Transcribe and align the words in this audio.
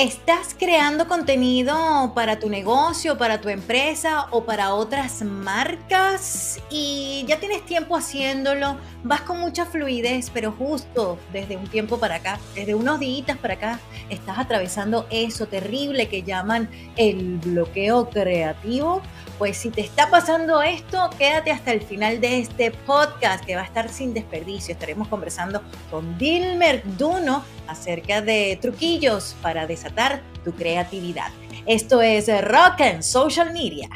¿Estás 0.00 0.56
creando 0.58 1.06
contenido 1.06 2.12
para 2.14 2.38
tu 2.38 2.48
negocio, 2.48 3.18
para 3.18 3.42
tu 3.42 3.50
empresa 3.50 4.28
o 4.30 4.44
para 4.44 4.72
otras 4.72 5.20
marcas 5.20 6.58
y 6.70 7.22
ya 7.28 7.38
tienes 7.38 7.66
tiempo 7.66 7.98
haciéndolo? 7.98 8.78
Vas 9.04 9.20
con 9.20 9.38
mucha 9.40 9.66
fluidez, 9.66 10.30
pero 10.30 10.52
justo 10.52 11.18
desde 11.34 11.58
un 11.58 11.66
tiempo 11.66 11.98
para 11.98 12.14
acá, 12.14 12.40
desde 12.54 12.74
unos 12.74 12.98
días 12.98 13.36
para 13.42 13.54
acá, 13.54 13.80
estás 14.08 14.38
atravesando 14.38 15.06
eso 15.10 15.48
terrible 15.48 16.08
que 16.08 16.22
llaman 16.22 16.70
el 16.96 17.36
bloqueo 17.36 18.08
creativo. 18.08 19.02
Pues 19.38 19.58
si 19.58 19.68
te 19.70 19.82
está 19.82 20.08
pasando 20.08 20.62
esto, 20.62 21.10
quédate 21.18 21.50
hasta 21.50 21.72
el 21.72 21.82
final 21.82 22.22
de 22.22 22.40
este 22.40 22.70
podcast 22.70 23.44
que 23.44 23.54
va 23.54 23.62
a 23.62 23.66
estar 23.66 23.90
sin 23.90 24.14
desperdicio. 24.14 24.72
Estaremos 24.72 25.08
conversando 25.08 25.62
con 25.90 26.16
Dilmer 26.16 26.82
Duno 26.96 27.44
acerca 27.70 28.20
de 28.20 28.58
truquillos 28.60 29.36
para 29.42 29.66
desatar 29.66 30.22
tu 30.44 30.52
creatividad. 30.52 31.30
Esto 31.66 32.02
es 32.02 32.26
Rock 32.44 32.80
and 32.80 33.02
Social 33.02 33.52
Media. 33.52 33.88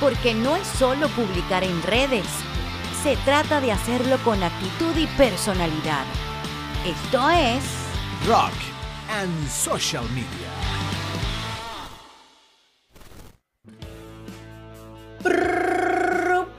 Porque 0.00 0.34
no 0.34 0.56
es 0.56 0.66
solo 0.66 1.08
publicar 1.08 1.64
en 1.64 1.82
redes, 1.82 2.26
se 3.02 3.16
trata 3.24 3.60
de 3.60 3.72
hacerlo 3.72 4.18
con 4.24 4.42
actitud 4.42 4.96
y 4.96 5.06
personalidad. 5.16 6.04
Esto 6.86 7.30
es 7.30 7.64
Rock 8.26 8.52
and 9.10 9.48
Social 9.48 10.04
Media. 10.10 10.54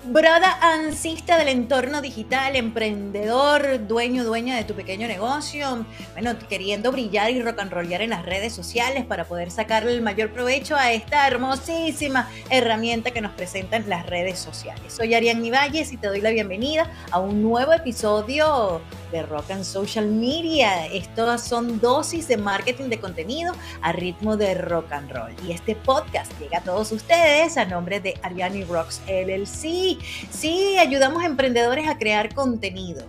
Broda 0.08 0.60
ansista 0.62 1.36
del 1.40 1.48
entorno 1.48 2.00
digital, 2.00 2.56
emprendedor, 2.56 3.88
dueño, 3.88 4.24
dueña 4.24 4.56
de 4.56 4.64
tu 4.64 4.76
pequeño 4.76 5.08
negocio, 5.08 5.84
bueno, 6.14 6.38
queriendo 6.48 6.92
brillar 6.92 7.32
y 7.32 7.42
rock 7.42 7.60
and 7.62 7.72
rollar 7.72 8.04
en 8.04 8.12
las 8.12 8.24
redes 8.24 8.54
sociales 8.54 9.04
para 9.04 9.26
poder 9.26 9.50
sacarle 9.50 9.94
el 9.94 10.04
mayor 10.04 10.32
provecho 10.32 10.76
a 10.76 10.92
esta 10.92 11.28
hermosísima 11.28 12.30
herramienta 12.52 13.10
que 13.10 13.22
nos 13.22 13.32
presentan 13.32 13.90
las 13.90 14.06
redes 14.06 14.38
sociales. 14.38 14.94
Soy 14.94 15.16
Ariadne 15.16 15.50
Valles 15.50 15.92
y 15.92 15.98
te 15.98 16.06
doy 16.06 16.22
la 16.22 16.30
bienvenida 16.30 16.88
a 17.10 17.20
un 17.20 17.42
nuevo 17.42 17.74
episodio 17.74 18.82
de 19.12 19.24
Rock 19.24 19.52
and 19.52 19.64
Social 19.64 20.08
Media. 20.08 20.88
Estos 20.88 21.42
son 21.42 21.80
dosis 21.80 22.28
de 22.28 22.38
marketing 22.38 22.90
de 22.90 23.00
contenido 23.00 23.54
a 23.82 23.92
ritmo 23.92 24.38
de 24.38 24.56
rock 24.56 24.92
and 24.92 25.12
roll. 25.12 25.32
Y 25.48 25.52
este 25.52 25.76
podcast 25.76 26.32
llega 26.40 26.60
a 26.60 26.64
todos 26.64 26.92
ustedes 26.92 27.58
a 27.58 27.66
nombre 27.66 28.00
de 28.00 28.16
Ariani 28.24 28.64
Rocks 28.64 29.02
LLC. 29.08 29.98
Sí, 30.32 30.78
ayudamos 30.80 31.24
a 31.24 31.28
emprendedores 31.28 31.88
a 31.88 31.98
crear 31.98 32.34
contenido. 32.34 33.06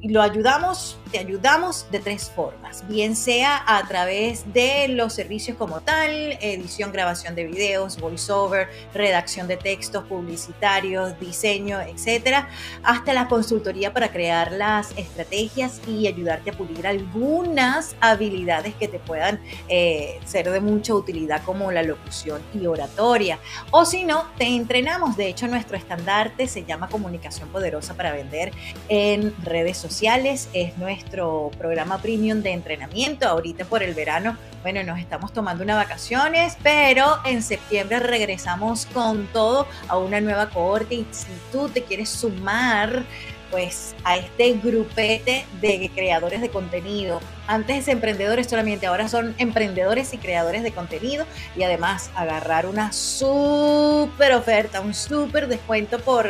Y 0.00 0.08
lo 0.08 0.22
ayudamos 0.22 0.99
te 1.10 1.18
ayudamos 1.18 1.86
de 1.90 1.98
tres 1.98 2.30
formas, 2.30 2.86
bien 2.88 3.16
sea 3.16 3.62
a 3.66 3.86
través 3.88 4.52
de 4.52 4.88
los 4.88 5.12
servicios 5.12 5.56
como 5.56 5.80
tal, 5.80 6.38
edición, 6.40 6.92
grabación 6.92 7.34
de 7.34 7.46
videos, 7.46 7.98
voiceover, 7.98 8.68
redacción 8.94 9.48
de 9.48 9.56
textos 9.56 10.04
publicitarios, 10.04 11.18
diseño, 11.18 11.80
etcétera, 11.80 12.48
hasta 12.82 13.12
la 13.12 13.28
consultoría 13.28 13.92
para 13.92 14.12
crear 14.12 14.52
las 14.52 14.96
estrategias 14.96 15.80
y 15.86 16.06
ayudarte 16.06 16.50
a 16.50 16.52
pulir 16.52 16.86
algunas 16.86 17.96
habilidades 18.00 18.74
que 18.74 18.88
te 18.88 18.98
puedan 18.98 19.40
eh, 19.68 20.20
ser 20.24 20.50
de 20.50 20.60
mucha 20.60 20.94
utilidad 20.94 21.42
como 21.44 21.72
la 21.72 21.82
locución 21.82 22.40
y 22.54 22.66
oratoria. 22.66 23.38
O 23.70 23.84
si 23.84 24.04
no, 24.04 24.26
te 24.38 24.44
entrenamos. 24.44 25.16
De 25.16 25.28
hecho, 25.28 25.48
nuestro 25.48 25.76
estandarte 25.76 26.46
se 26.46 26.64
llama 26.64 26.88
Comunicación 26.88 27.48
Poderosa 27.48 27.94
para 27.94 28.12
Vender 28.12 28.52
en 28.88 29.34
redes 29.44 29.76
sociales. 29.76 30.48
Es 30.52 30.76
nuestro 30.78 30.99
nuestro 31.00 31.50
programa 31.56 31.98
premium 31.98 32.42
de 32.42 32.50
entrenamiento. 32.50 33.26
Ahorita 33.26 33.64
por 33.64 33.82
el 33.82 33.94
verano, 33.94 34.36
bueno, 34.62 34.82
nos 34.82 34.98
estamos 34.98 35.32
tomando 35.32 35.64
unas 35.64 35.76
vacaciones, 35.76 36.56
pero 36.62 37.18
en 37.24 37.42
septiembre 37.42 38.00
regresamos 38.00 38.86
con 38.86 39.26
todo 39.28 39.66
a 39.88 39.96
una 39.96 40.20
nueva 40.20 40.50
cohorte 40.50 40.96
y 40.96 41.06
si 41.10 41.26
tú 41.50 41.68
te 41.70 41.82
quieres 41.82 42.10
sumar 42.10 43.04
pues 43.50 43.96
a 44.04 44.16
este 44.16 44.52
grupete 44.52 45.44
de 45.60 45.90
creadores 45.92 46.40
de 46.40 46.50
contenido. 46.50 47.20
Antes 47.48 47.88
emprendedores 47.88 48.46
solamente, 48.46 48.86
ahora 48.86 49.08
son 49.08 49.34
emprendedores 49.38 50.14
y 50.14 50.18
creadores 50.18 50.62
de 50.62 50.70
contenido 50.70 51.26
y 51.56 51.64
además 51.64 52.10
agarrar 52.14 52.66
una 52.66 52.92
súper 52.92 54.34
oferta, 54.34 54.80
un 54.80 54.94
súper 54.94 55.48
descuento 55.48 55.98
por 55.98 56.28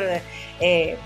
eh, 0.60 0.96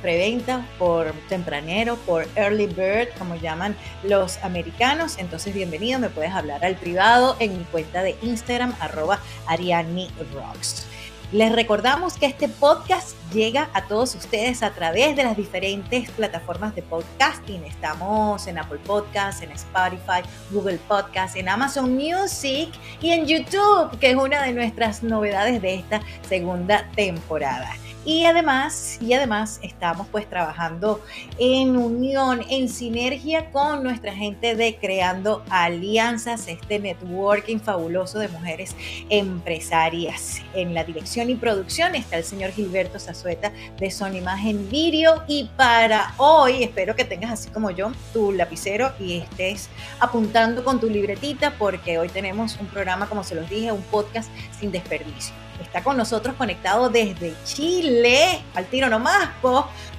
preventa, 0.00 0.66
por 0.78 1.12
tempranero, 1.28 1.96
por 1.98 2.26
early 2.36 2.66
bird, 2.66 3.08
como 3.18 3.36
llaman 3.36 3.76
los 4.02 4.38
americanos. 4.42 5.16
Entonces, 5.18 5.54
bienvenido, 5.54 5.98
me 5.98 6.10
puedes 6.10 6.32
hablar 6.32 6.64
al 6.64 6.76
privado 6.76 7.36
en 7.38 7.58
mi 7.58 7.64
cuenta 7.64 8.02
de 8.02 8.16
Instagram, 8.22 8.74
arroba 8.80 9.20
Ariani 9.46 10.10
Rocks. 10.34 10.86
Les 11.32 11.52
recordamos 11.52 12.14
que 12.14 12.26
este 12.26 12.48
podcast 12.48 13.14
llega 13.32 13.70
a 13.72 13.84
todos 13.86 14.16
ustedes 14.16 14.64
a 14.64 14.70
través 14.70 15.14
de 15.14 15.22
las 15.22 15.36
diferentes 15.36 16.10
plataformas 16.10 16.74
de 16.74 16.82
podcasting. 16.82 17.62
Estamos 17.62 18.48
en 18.48 18.58
Apple 18.58 18.80
Podcasts, 18.84 19.40
en 19.40 19.52
Spotify, 19.52 20.28
Google 20.50 20.80
Podcasts, 20.88 21.36
en 21.36 21.48
Amazon 21.48 21.94
Music 21.94 22.70
y 23.00 23.10
en 23.10 23.26
YouTube, 23.26 23.96
que 24.00 24.10
es 24.10 24.16
una 24.16 24.42
de 24.42 24.52
nuestras 24.52 25.04
novedades 25.04 25.62
de 25.62 25.76
esta 25.76 26.00
segunda 26.28 26.88
temporada. 26.96 27.76
Y 28.04 28.24
además, 28.24 28.98
y 29.02 29.12
además 29.12 29.60
estamos 29.62 30.06
pues 30.10 30.26
trabajando 30.26 31.02
en 31.38 31.76
unión, 31.76 32.40
en 32.48 32.70
sinergia 32.70 33.50
con 33.50 33.82
nuestra 33.82 34.14
gente 34.14 34.56
de 34.56 34.76
Creando 34.76 35.44
Alianzas, 35.50 36.48
este 36.48 36.78
networking 36.78 37.58
fabuloso 37.58 38.18
de 38.18 38.28
mujeres 38.28 38.74
empresarias. 39.10 40.40
En 40.54 40.72
la 40.72 40.84
dirección 40.84 41.28
y 41.28 41.34
producción 41.34 41.94
está 41.94 42.16
el 42.16 42.24
señor 42.24 42.52
Gilberto 42.52 42.98
Zazueta 42.98 43.52
de 43.78 43.90
Son 43.90 44.16
Imagen 44.16 44.70
Video 44.70 45.22
y 45.28 45.50
para 45.58 46.14
hoy 46.16 46.62
espero 46.62 46.96
que 46.96 47.04
tengas 47.04 47.30
así 47.32 47.50
como 47.50 47.70
yo 47.70 47.92
tu 48.14 48.32
lapicero 48.32 48.92
y 48.98 49.18
estés 49.18 49.68
apuntando 49.98 50.64
con 50.64 50.80
tu 50.80 50.88
libretita 50.88 51.52
porque 51.58 51.98
hoy 51.98 52.08
tenemos 52.08 52.56
un 52.58 52.66
programa, 52.66 53.10
como 53.10 53.24
se 53.24 53.34
los 53.34 53.48
dije, 53.50 53.70
un 53.72 53.82
podcast 53.82 54.30
sin 54.58 54.72
desperdicio 54.72 55.34
está 55.62 55.82
con 55.82 55.96
nosotros 55.96 56.34
conectado 56.36 56.88
desde 56.88 57.34
Chile, 57.44 58.40
al 58.54 58.66
tiro 58.66 58.88
nomás, 58.88 59.30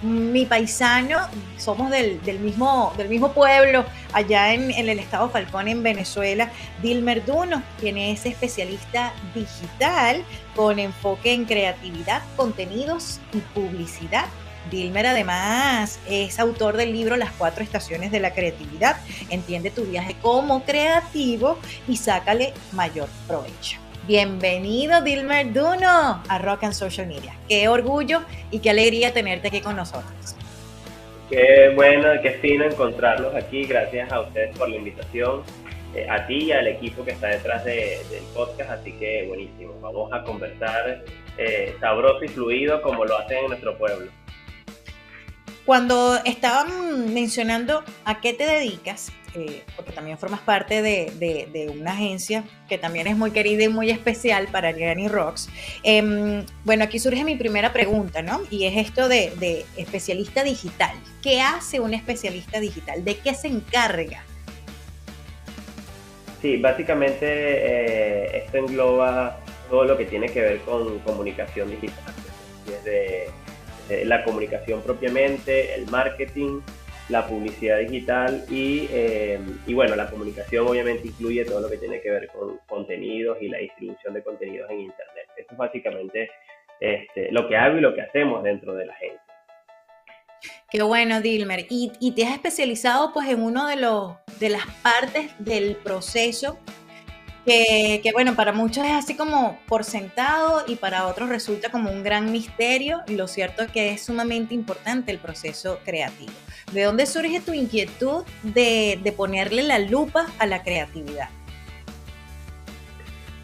mi 0.02 0.46
paisano, 0.46 1.18
somos 1.58 1.92
del, 1.92 2.20
mismo, 2.40 2.94
del 2.98 3.10
mismo 3.10 3.34
pueblo, 3.34 3.86
allá 4.14 4.54
en, 4.54 4.72
en, 4.72 4.90
el 4.90 5.00
estado 5.00 5.30
Falcón, 5.30 5.68
en 5.68 5.84
Venezuela, 5.84 6.52
Dilmer 6.82 7.26
Duno, 7.26 7.62
quien 7.80 7.98
es 7.98 8.26
especialista 8.26 9.14
digital 9.36 10.24
con 10.56 10.80
enfoque 10.80 11.34
en 11.34 11.46
creatividad, 11.46 12.22
contenidos 12.36 13.20
y 13.34 13.40
publicidad. 13.40 14.26
Dilmer 14.70 15.08
además 15.08 16.00
es 16.08 16.40
autor 16.40 16.78
del 16.78 16.94
libro 16.94 17.18
Las 17.18 17.32
cuatro 17.32 17.64
estaciones 17.64 18.12
de 18.12 18.20
la 18.20 18.34
creatividad. 18.34 18.98
Entiende 19.30 19.72
tu 19.72 19.84
viaje 19.84 20.16
como 20.22 20.64
creativo 20.64 21.58
y 21.88 21.98
sácale 21.98 22.54
mayor 22.72 23.10
provecho. 23.28 23.80
Bienvenido, 24.08 25.00
Dilmer 25.02 25.54
Duno, 25.54 26.24
a 26.28 26.40
Rock 26.40 26.64
and 26.64 26.74
Social 26.74 27.06
Media. 27.06 27.36
Qué 27.48 27.68
orgullo 27.68 28.24
y 28.50 28.58
qué 28.58 28.72
alegría 28.72 29.14
tenerte 29.14 29.50
aquí 29.50 29.62
con 29.62 29.76
nosotros. 29.76 30.36
Qué 31.30 31.72
bueno, 31.76 32.10
qué 32.24 32.32
fino 32.42 32.66
encontrarlos 32.66 33.36
aquí. 33.36 33.64
Gracias 33.64 34.12
a 34.12 34.22
ustedes 34.22 34.58
por 34.58 34.70
la 34.70 34.78
invitación, 34.78 35.44
eh, 35.94 36.08
a 36.10 36.26
ti 36.26 36.46
y 36.46 36.52
al 36.52 36.68
equipo 36.68 37.06
que 37.06 37.12
está 37.12 37.28
detrás 37.28 37.64
del 37.64 38.24
podcast. 38.34 38.72
Así 38.72 38.92
que 38.94 39.26
buenísimo. 39.28 39.80
Vamos 39.82 40.12
a 40.12 40.24
conversar 40.24 41.04
eh, 41.38 41.76
sabroso 41.80 42.26
y 42.26 42.28
fluido 42.28 42.82
como 42.82 43.06
lo 43.06 43.20
hacen 43.20 43.38
en 43.38 43.48
nuestro 43.50 43.78
pueblo. 43.78 44.12
Cuando 45.66 46.18
estaban 46.26 47.14
mencionando 47.14 47.84
a 48.06 48.20
qué 48.20 48.34
te 48.34 48.46
dedicas, 48.46 49.12
eh, 49.34 49.64
porque 49.78 49.94
también 49.94 50.18
formas 50.18 50.42
parte 50.42 50.82
de, 50.82 51.72
una 51.74 51.94
agencia 51.94 52.44
que 52.68 52.78
también 52.78 53.08
es 53.08 53.16
muy 53.16 53.32
querida 53.32 53.64
y 53.64 53.70
muy 53.70 53.90
especial 53.90 54.48
para 54.52 54.70
Ariani 54.70 55.08
Rocks. 55.08 55.50
Em, 55.84 56.46
bueno, 56.66 56.84
aquí 56.84 57.00
surge 57.00 57.24
mi 57.24 57.36
primera 57.36 57.72
pregunta, 57.72 58.22
¿no? 58.22 58.42
Y 58.50 58.66
es 58.66 58.76
esto 58.76 59.08
de, 59.08 59.66
especialista 59.78 60.44
digital. 60.44 60.92
¿Qué 61.22 61.40
hace 61.40 61.80
un 61.80 61.94
especialista 61.94 62.60
digital? 62.60 63.06
¿De 63.06 63.18
qué 63.18 63.34
se 63.34 63.48
encarga? 63.48 64.24
Sí, 66.42 66.58
básicamente 66.58 67.26
eh, 67.26 68.44
esto 68.46 68.58
engloba 68.58 69.40
todo 69.70 69.86
lo 69.86 69.98
que 69.98 70.06
tiene 70.06 70.28
que 70.28 70.42
ver 70.42 70.60
con 70.62 71.00
comunicación 71.00 71.70
digital, 71.70 72.14
desde 72.66 73.30
la 74.06 74.24
comunicación 74.24 74.82
propiamente, 74.82 75.74
el 75.76 75.88
marketing, 75.88 76.62
la 77.10 77.28
publicidad 77.28 77.80
digital 77.80 78.46
y, 78.50 78.88
eh, 78.92 79.40
y, 79.68 79.74
bueno, 79.74 79.96
la 79.96 80.10
comunicación 80.10 80.68
obviamente 80.68 81.08
incluye 81.08 81.44
todo 81.46 81.60
lo 81.60 81.70
que 81.70 81.78
tiene 81.78 82.02
que 82.02 82.10
ver 82.10 82.28
con 82.30 82.58
contenidos 82.68 83.38
y 83.42 83.50
la 83.50 83.58
distribución 83.58 84.14
de 84.14 84.24
contenidos 84.24 84.70
en 84.72 84.80
Internet. 84.82 85.28
Eso 85.36 85.52
es 85.52 85.58
básicamente 85.58 86.30
este, 86.80 87.32
lo 87.32 87.48
que 87.48 87.58
hago 87.58 87.78
y 87.78 87.82
lo 87.82 87.94
que 87.94 88.02
hacemos 88.02 88.44
dentro 88.44 88.74
de 88.74 88.86
la 88.86 88.94
agencia. 88.94 89.22
Qué 90.70 90.82
bueno, 90.82 91.22
Dilmer. 91.22 91.66
Y, 91.70 91.92
y, 92.00 92.16
te 92.16 92.26
has 92.26 92.34
especializado 92.34 93.12
pues 93.14 93.28
en 93.28 93.44
uno 93.44 93.68
de 93.68 93.76
los 93.76 94.16
de 94.40 94.50
las 94.50 94.66
partes 94.82 95.32
del 95.38 95.76
proceso 95.76 96.58
que, 97.46 98.12
bueno, 98.14 98.36
para 98.36 98.54
muchos 98.54 98.86
es 98.86 98.92
así 98.92 99.16
como 99.16 99.58
por 99.68 99.84
sentado 99.84 100.64
y 100.68 100.76
para 100.76 101.08
otros 101.08 101.30
resulta 101.30 101.70
como 101.70 101.92
un 101.92 102.04
gran 102.04 102.32
misterio. 102.32 103.02
Lo 103.08 103.28
cierto 103.28 103.64
es 103.64 103.72
que 103.72 103.92
es 103.92 104.04
sumamente 104.04 104.54
importante 104.54 105.12
el 105.12 105.18
proceso 105.18 105.80
creativo. 105.84 106.32
¿De 106.72 106.84
dónde 106.84 107.06
surge 107.06 107.42
tu 107.42 107.54
inquietud 107.54 108.24
de, 108.44 109.14
ponerle 109.18 109.64
la 109.64 109.80
lupa 109.80 110.28
a 110.40 110.46
la 110.46 110.64
creatividad? 110.64 111.30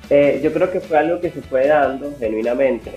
Eh, 0.10 0.40
yo 0.42 0.54
creo 0.54 0.72
que 0.72 0.80
fue 0.80 0.98
algo 0.98 1.20
que 1.20 1.32
se 1.32 1.42
fue 1.42 1.68
dando 1.68 2.14
genuinamente. 2.18 2.92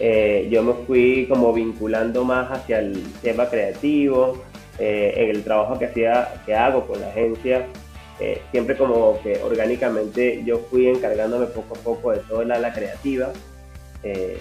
Eh, 0.00 0.48
yo 0.50 0.62
me 0.62 0.72
fui 0.86 1.26
como 1.28 1.52
vinculando 1.52 2.24
más 2.24 2.50
hacia 2.50 2.78
el 2.80 3.02
tema 3.22 3.48
creativo, 3.48 4.42
eh, 4.78 5.12
en 5.16 5.30
el 5.30 5.42
trabajo 5.42 5.78
que, 5.78 5.86
hacía, 5.86 6.42
que 6.46 6.54
hago 6.54 6.86
con 6.86 7.00
la 7.00 7.08
agencia 7.08 7.66
eh, 8.20 8.42
siempre 8.50 8.76
como 8.76 9.20
que 9.22 9.40
orgánicamente 9.42 10.42
yo 10.44 10.58
fui 10.70 10.88
encargándome 10.88 11.46
poco 11.46 11.76
a 11.76 11.78
poco 11.78 12.12
de 12.12 12.18
todo 12.20 12.42
el 12.42 12.50
ala 12.50 12.72
creativa. 12.72 13.30
Eh, 14.02 14.38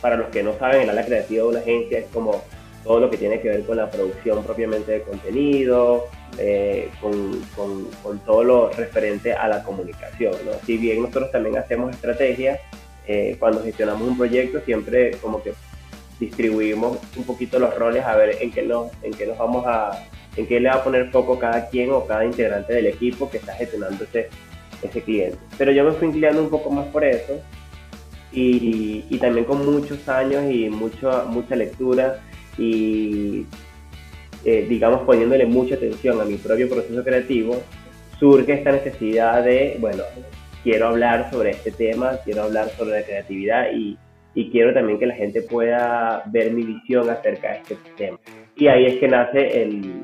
para 0.00 0.16
los 0.16 0.28
que 0.28 0.42
no 0.42 0.58
saben, 0.58 0.82
el 0.82 0.90
ala 0.90 1.04
creativa 1.04 1.44
de 1.44 1.48
una 1.48 1.58
agencia 1.60 1.98
es 1.98 2.06
como 2.12 2.42
todo 2.84 3.00
lo 3.00 3.10
que 3.10 3.16
tiene 3.16 3.40
que 3.40 3.48
ver 3.48 3.64
con 3.64 3.78
la 3.78 3.90
producción 3.90 4.44
propiamente 4.44 4.92
de 4.92 5.02
contenido, 5.02 6.06
eh, 6.38 6.90
con, 7.00 7.40
con, 7.56 7.84
con, 8.02 8.18
todo 8.20 8.44
lo 8.44 8.70
referente 8.70 9.32
a 9.32 9.48
la 9.48 9.64
comunicación. 9.64 10.34
¿no? 10.44 10.52
Si 10.64 10.76
bien 10.76 11.02
nosotros 11.02 11.32
también 11.32 11.56
hacemos 11.56 11.94
estrategias, 11.94 12.60
cuando 13.38 13.62
gestionamos 13.62 14.02
un 14.02 14.18
proyecto 14.18 14.60
siempre 14.62 15.12
como 15.18 15.40
que 15.40 15.54
distribuimos 16.18 16.98
un 17.16 17.22
poquito 17.22 17.60
los 17.60 17.72
roles 17.76 18.04
a 18.04 18.16
ver 18.16 18.38
en 18.40 18.50
qué 18.50 18.62
nos, 18.62 18.90
en 19.04 19.14
qué 19.14 19.26
nos 19.26 19.38
vamos 19.38 19.64
a, 19.64 20.08
en 20.36 20.46
qué 20.46 20.60
le 20.60 20.68
va 20.68 20.76
a 20.76 20.84
poner 20.84 21.10
foco 21.10 21.38
cada 21.38 21.68
quien 21.68 21.90
o 21.90 22.06
cada 22.06 22.24
integrante 22.24 22.74
del 22.74 22.86
equipo 22.86 23.30
que 23.30 23.38
está 23.38 23.52
gestionando 23.54 24.04
ese, 24.04 24.28
ese 24.82 25.02
cliente. 25.02 25.38
Pero 25.58 25.72
yo 25.72 25.84
me 25.84 25.92
fui 25.92 26.08
inclinando 26.08 26.42
un 26.42 26.50
poco 26.50 26.70
más 26.70 26.86
por 26.86 27.04
eso 27.04 27.40
y, 28.32 29.04
y 29.08 29.18
también 29.18 29.46
con 29.46 29.64
muchos 29.64 30.08
años 30.08 30.44
y 30.50 30.68
mucho, 30.68 31.24
mucha 31.28 31.56
lectura 31.56 32.20
y 32.58 33.46
eh, 34.44 34.66
digamos 34.68 35.02
poniéndole 35.02 35.46
mucha 35.46 35.74
atención 35.74 36.20
a 36.20 36.24
mi 36.24 36.36
propio 36.36 36.68
proceso 36.68 37.02
creativo, 37.02 37.60
surge 38.18 38.52
esta 38.52 38.72
necesidad 38.72 39.42
de, 39.42 39.76
bueno, 39.80 40.04
quiero 40.62 40.88
hablar 40.88 41.30
sobre 41.30 41.50
este 41.50 41.70
tema, 41.72 42.18
quiero 42.24 42.44
hablar 42.44 42.70
sobre 42.70 43.00
la 43.00 43.06
creatividad 43.06 43.72
y, 43.74 43.98
y 44.34 44.50
quiero 44.50 44.72
también 44.72 44.98
que 44.98 45.06
la 45.06 45.14
gente 45.14 45.42
pueda 45.42 46.22
ver 46.26 46.52
mi 46.52 46.62
visión 46.62 47.08
acerca 47.10 47.52
de 47.52 47.58
este 47.58 47.76
tema. 47.96 48.18
Y 48.56 48.68
ahí 48.68 48.86
es 48.86 48.98
que 48.98 49.08
nace 49.08 49.62
el, 49.62 50.02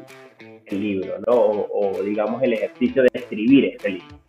libro, 0.72 1.18
¿no? 1.26 1.34
O, 1.34 2.02
digamos 2.02 2.42
el 2.42 2.54
ejercicio 2.54 3.02
de 3.02 3.10
escribir 3.12 3.64
este 3.66 3.90
libro. 3.90 4.21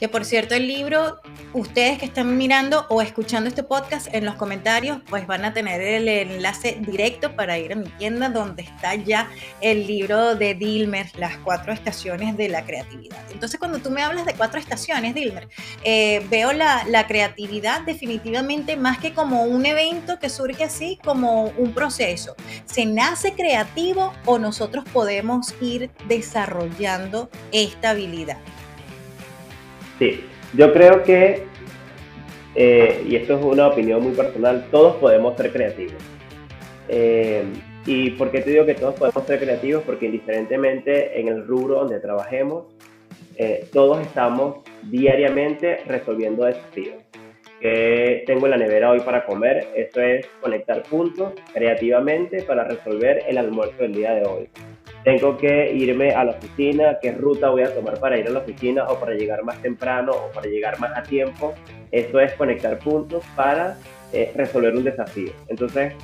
Que 0.00 0.08
por 0.08 0.24
cierto, 0.24 0.54
el 0.54 0.66
libro, 0.66 1.20
ustedes 1.52 1.98
que 1.98 2.06
están 2.06 2.38
mirando 2.38 2.86
o 2.88 3.02
escuchando 3.02 3.50
este 3.50 3.62
podcast 3.62 4.08
en 4.14 4.24
los 4.24 4.36
comentarios, 4.36 5.02
pues 5.10 5.26
van 5.26 5.44
a 5.44 5.52
tener 5.52 5.82
el 5.82 6.08
enlace 6.08 6.78
directo 6.80 7.36
para 7.36 7.58
ir 7.58 7.74
a 7.74 7.76
mi 7.76 7.90
tienda 7.90 8.30
donde 8.30 8.62
está 8.62 8.94
ya 8.94 9.28
el 9.60 9.86
libro 9.86 10.36
de 10.36 10.54
Dilmer, 10.54 11.06
Las 11.18 11.36
cuatro 11.36 11.74
estaciones 11.74 12.34
de 12.38 12.48
la 12.48 12.64
creatividad. 12.64 13.18
Entonces, 13.30 13.60
cuando 13.60 13.78
tú 13.80 13.90
me 13.90 14.00
hablas 14.00 14.24
de 14.24 14.32
cuatro 14.32 14.58
estaciones, 14.58 15.14
Dilmer, 15.14 15.48
eh, 15.84 16.26
veo 16.30 16.54
la, 16.54 16.82
la 16.88 17.06
creatividad 17.06 17.82
definitivamente 17.82 18.78
más 18.78 18.96
que 19.00 19.12
como 19.12 19.42
un 19.42 19.66
evento 19.66 20.18
que 20.18 20.30
surge 20.30 20.64
así, 20.64 20.98
como 21.04 21.48
un 21.58 21.74
proceso. 21.74 22.36
¿Se 22.64 22.86
nace 22.86 23.34
creativo 23.34 24.14
o 24.24 24.38
nosotros 24.38 24.82
podemos 24.94 25.54
ir 25.60 25.90
desarrollando 26.08 27.28
esta 27.52 27.90
habilidad? 27.90 28.38
Sí, 30.00 30.24
yo 30.54 30.72
creo 30.72 31.02
que, 31.02 31.42
eh, 32.54 33.04
y 33.06 33.16
esto 33.16 33.38
es 33.38 33.44
una 33.44 33.68
opinión 33.68 34.02
muy 34.02 34.12
personal, 34.12 34.66
todos 34.70 34.96
podemos 34.96 35.36
ser 35.36 35.52
creativos. 35.52 36.02
Eh, 36.88 37.44
¿Y 37.84 38.12
por 38.12 38.30
qué 38.30 38.40
te 38.40 38.50
digo 38.50 38.64
que 38.64 38.74
todos 38.74 38.94
podemos 38.94 39.26
ser 39.26 39.38
creativos? 39.38 39.82
Porque 39.84 40.06
indiferentemente 40.06 41.20
en 41.20 41.28
el 41.28 41.46
rubro 41.46 41.80
donde 41.80 42.00
trabajemos, 42.00 42.64
eh, 43.36 43.68
todos 43.74 44.00
estamos 44.00 44.64
diariamente 44.84 45.82
resolviendo 45.86 46.46
desafíos. 46.46 46.96
¿Qué 47.60 48.24
tengo 48.26 48.46
en 48.46 48.52
la 48.52 48.56
nevera 48.56 48.90
hoy 48.90 49.00
para 49.00 49.26
comer? 49.26 49.68
Eso 49.76 50.00
es 50.00 50.26
conectar 50.40 50.82
puntos 50.84 51.34
creativamente 51.52 52.42
para 52.44 52.64
resolver 52.64 53.22
el 53.28 53.36
almuerzo 53.36 53.82
del 53.82 53.92
día 53.92 54.14
de 54.14 54.24
hoy 54.24 54.48
tengo 55.04 55.36
que 55.38 55.72
irme 55.72 56.10
a 56.10 56.24
la 56.24 56.32
oficina, 56.32 56.98
qué 57.00 57.12
ruta 57.12 57.50
voy 57.50 57.62
a 57.62 57.74
tomar 57.74 57.98
para 57.98 58.18
ir 58.18 58.26
a 58.26 58.30
la 58.30 58.40
oficina 58.40 58.84
o 58.88 59.00
para 59.00 59.14
llegar 59.14 59.42
más 59.44 59.60
temprano 59.62 60.12
o 60.12 60.30
para 60.32 60.46
llegar 60.48 60.78
más 60.78 60.96
a 60.96 61.02
tiempo. 61.02 61.54
Eso 61.90 62.20
es 62.20 62.32
conectar 62.34 62.78
puntos 62.78 63.24
para 63.34 63.78
eh, 64.12 64.32
resolver 64.34 64.76
un 64.76 64.84
desafío. 64.84 65.32
Entonces, 65.48 65.94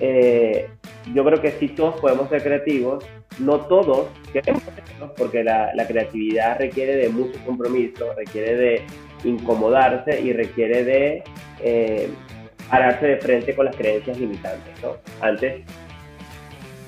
eh, 0.00 0.68
yo 1.12 1.24
creo 1.24 1.40
que 1.40 1.50
sí 1.52 1.68
todos 1.68 2.00
podemos 2.00 2.28
ser 2.28 2.42
creativos, 2.42 3.04
no 3.38 3.60
todos 3.60 4.08
queremos 4.32 4.62
porque 5.16 5.42
la, 5.42 5.72
creatividad 5.88 6.58
requiere 6.58 6.96
de 6.96 7.08
mucho 7.08 7.38
compromiso, 7.44 8.12
requiere 8.14 8.54
de 8.54 8.82
incomodarse 9.24 10.20
y 10.20 10.32
requiere 10.32 10.84
de 10.84 11.22
eh, 11.62 12.08
pararse 12.70 13.06
de 13.06 13.16
frente 13.16 13.54
con 13.54 13.66
las 13.66 13.76
creencias 13.76 14.18
limitantes. 14.18 14.82
¿no? 14.82 14.96
Antes 15.20 15.64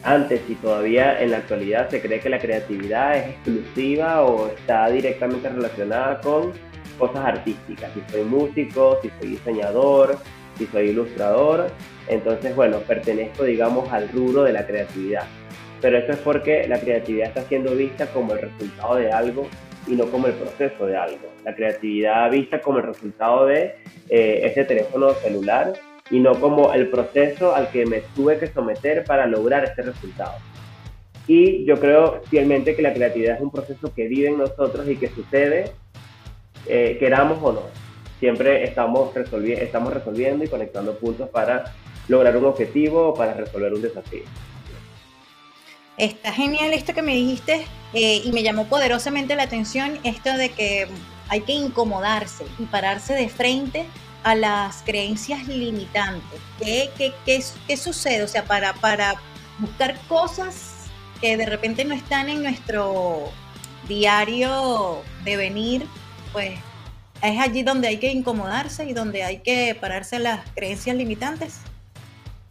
antes 0.04 0.40
y 0.48 0.54
todavía 0.56 1.20
en 1.20 1.30
la 1.30 1.38
actualidad 1.38 1.88
se 1.88 2.00
cree 2.00 2.20
que 2.20 2.28
la 2.28 2.38
creatividad 2.38 3.16
es 3.16 3.28
exclusiva 3.30 4.22
o 4.22 4.48
está 4.48 4.88
directamente 4.90 5.48
relacionada 5.48 6.20
con 6.20 6.52
cosas 6.98 7.24
artísticas. 7.24 7.90
Si 7.94 8.12
soy 8.12 8.24
músico, 8.24 8.98
si 9.02 9.10
soy 9.20 9.30
diseñador, 9.30 10.18
si 10.58 10.66
soy 10.66 10.90
ilustrador, 10.90 11.68
entonces 12.08 12.54
bueno, 12.54 12.78
pertenezco 12.80 13.44
digamos 13.44 13.92
al 13.92 14.08
rubro 14.08 14.42
de 14.42 14.52
la 14.52 14.66
creatividad. 14.66 15.24
Pero 15.80 15.98
eso 15.98 16.12
es 16.12 16.18
porque 16.18 16.66
la 16.68 16.78
creatividad 16.78 17.28
está 17.28 17.42
siendo 17.42 17.74
vista 17.74 18.06
como 18.06 18.34
el 18.34 18.40
resultado 18.40 18.96
de 18.96 19.10
algo 19.10 19.48
y 19.86 19.92
no 19.92 20.06
como 20.06 20.28
el 20.28 20.34
proceso 20.34 20.86
de 20.86 20.96
algo. 20.96 21.28
La 21.44 21.54
creatividad 21.54 22.30
vista 22.30 22.60
como 22.60 22.78
el 22.78 22.84
resultado 22.84 23.46
de 23.46 23.74
eh, 24.08 24.40
ese 24.44 24.64
teléfono 24.64 25.12
celular 25.14 25.72
y 26.10 26.20
no 26.20 26.38
como 26.40 26.72
el 26.72 26.88
proceso 26.88 27.54
al 27.54 27.70
que 27.70 27.86
me 27.86 28.00
tuve 28.14 28.38
que 28.38 28.46
someter 28.46 29.04
para 29.04 29.26
lograr 29.26 29.64
este 29.64 29.82
resultado. 29.82 30.34
Y 31.26 31.64
yo 31.64 31.78
creo 31.78 32.20
fielmente 32.28 32.74
que 32.74 32.82
la 32.82 32.92
creatividad 32.92 33.36
es 33.36 33.42
un 33.42 33.50
proceso 33.50 33.94
que 33.94 34.08
vive 34.08 34.28
en 34.28 34.38
nosotros 34.38 34.88
y 34.88 34.96
que 34.96 35.08
sucede, 35.08 35.72
eh, 36.66 36.96
queramos 36.98 37.38
o 37.42 37.52
no. 37.52 37.62
Siempre 38.18 38.64
estamos, 38.64 39.10
estamos 39.16 39.92
resolviendo 39.92 40.44
y 40.44 40.48
conectando 40.48 40.96
puntos 40.98 41.28
para 41.28 41.72
lograr 42.08 42.36
un 42.36 42.44
objetivo 42.44 43.08
o 43.08 43.14
para 43.14 43.34
resolver 43.34 43.72
un 43.72 43.82
desafío. 43.82 44.22
Está 45.96 46.32
genial 46.32 46.72
esto 46.72 46.94
que 46.94 47.02
me 47.02 47.14
dijiste 47.14 47.64
eh, 47.92 48.22
y 48.24 48.32
me 48.32 48.42
llamó 48.42 48.66
poderosamente 48.66 49.36
la 49.36 49.44
atención 49.44 49.98
esto 50.04 50.32
de 50.36 50.50
que 50.50 50.86
hay 51.28 51.40
que 51.42 51.52
incomodarse 51.52 52.44
y 52.58 52.64
pararse 52.64 53.14
de 53.14 53.28
frente 53.28 53.86
a 54.24 54.34
las 54.34 54.82
creencias 54.82 55.46
limitantes. 55.48 56.40
¿Qué, 56.58 56.90
qué, 56.96 57.12
qué, 57.24 57.76
sucede? 57.76 58.22
O 58.22 58.28
sea, 58.28 58.44
para, 58.44 58.72
para 58.74 59.14
buscar 59.58 59.98
cosas 60.08 60.88
que 61.20 61.36
de 61.36 61.46
repente 61.46 61.84
no 61.84 61.94
están 61.94 62.28
en 62.28 62.42
nuestro 62.42 63.30
diario 63.88 65.02
de 65.24 65.36
venir, 65.36 65.86
pues 66.32 66.52
es 67.22 67.38
allí 67.38 67.62
donde 67.62 67.88
hay 67.88 67.98
que 67.98 68.10
incomodarse 68.10 68.84
y 68.84 68.92
donde 68.92 69.22
hay 69.22 69.38
que 69.38 69.76
pararse 69.80 70.18
las 70.18 70.40
creencias 70.54 70.96
limitantes. 70.96 71.60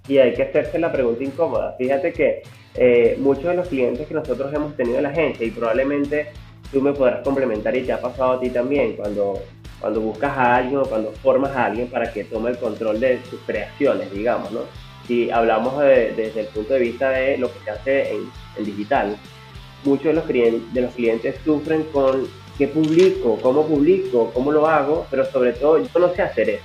Y 0.08 0.18
hay 0.18 0.34
que 0.34 0.44
hacerse 0.44 0.80
la 0.80 0.92
pregunta 0.92 1.24
incómoda. 1.24 1.76
Fíjate 1.78 2.14
que 2.14 2.44
eh, 2.76 3.18
muchos 3.20 3.44
de 3.44 3.56
los 3.56 3.68
clientes 3.68 4.08
que 4.08 4.14
nosotros 4.14 4.54
hemos 4.54 4.76
tenido 4.76 4.98
en 4.98 5.04
la 5.04 5.10
agencia, 5.10 5.46
y 5.46 5.52
probablemente 5.52 6.28
tú 6.72 6.82
me 6.82 6.94
podrás 6.94 7.22
complementar 7.22 7.76
y 7.76 7.84
te 7.84 7.92
ha 7.92 8.02
pasado 8.02 8.34
a 8.34 8.40
ti 8.40 8.50
también, 8.50 8.96
cuando 8.96 9.42
cuando 9.82 10.00
buscas 10.00 10.38
a 10.38 10.58
alguien 10.58 10.78
o 10.78 10.86
cuando 10.86 11.12
formas 11.24 11.52
a 11.56 11.66
alguien 11.66 11.88
para 11.88 12.14
que 12.14 12.24
tome 12.24 12.52
el 12.52 12.58
control 12.60 13.00
de 13.00 13.20
sus 13.30 13.40
creaciones, 13.42 14.12
digamos, 14.12 14.52
¿no? 14.52 14.62
Si 15.08 15.32
hablamos 15.32 15.80
desde 15.80 16.42
el 16.42 16.48
punto 16.48 16.76
de 16.76 16.80
vista 16.80 17.10
de 17.10 17.38
lo 17.38 17.52
que 17.52 17.60
se 17.66 17.72
hace 17.72 18.12
en, 18.12 18.66
digital, 18.66 19.18
muchos 19.84 20.06
de 20.06 20.14
los, 20.14 20.26
clientes, 20.26 20.74
de 20.74 20.82
los 20.82 20.94
clientes 20.94 21.36
sufren 21.44 21.84
con 21.86 22.28
qué 22.58 22.68
publico, 22.68 23.40
cómo 23.42 23.66
publico, 23.66 24.32
cómo 24.34 24.52
lo 24.52 24.68
hago, 24.68 25.08
pero 25.10 25.26
sobre 25.26 25.54
todo 25.54 25.80
yo 25.80 26.00
no 26.00 26.14
sé 26.14 26.22
hacer 26.22 26.50
eso. 26.52 26.64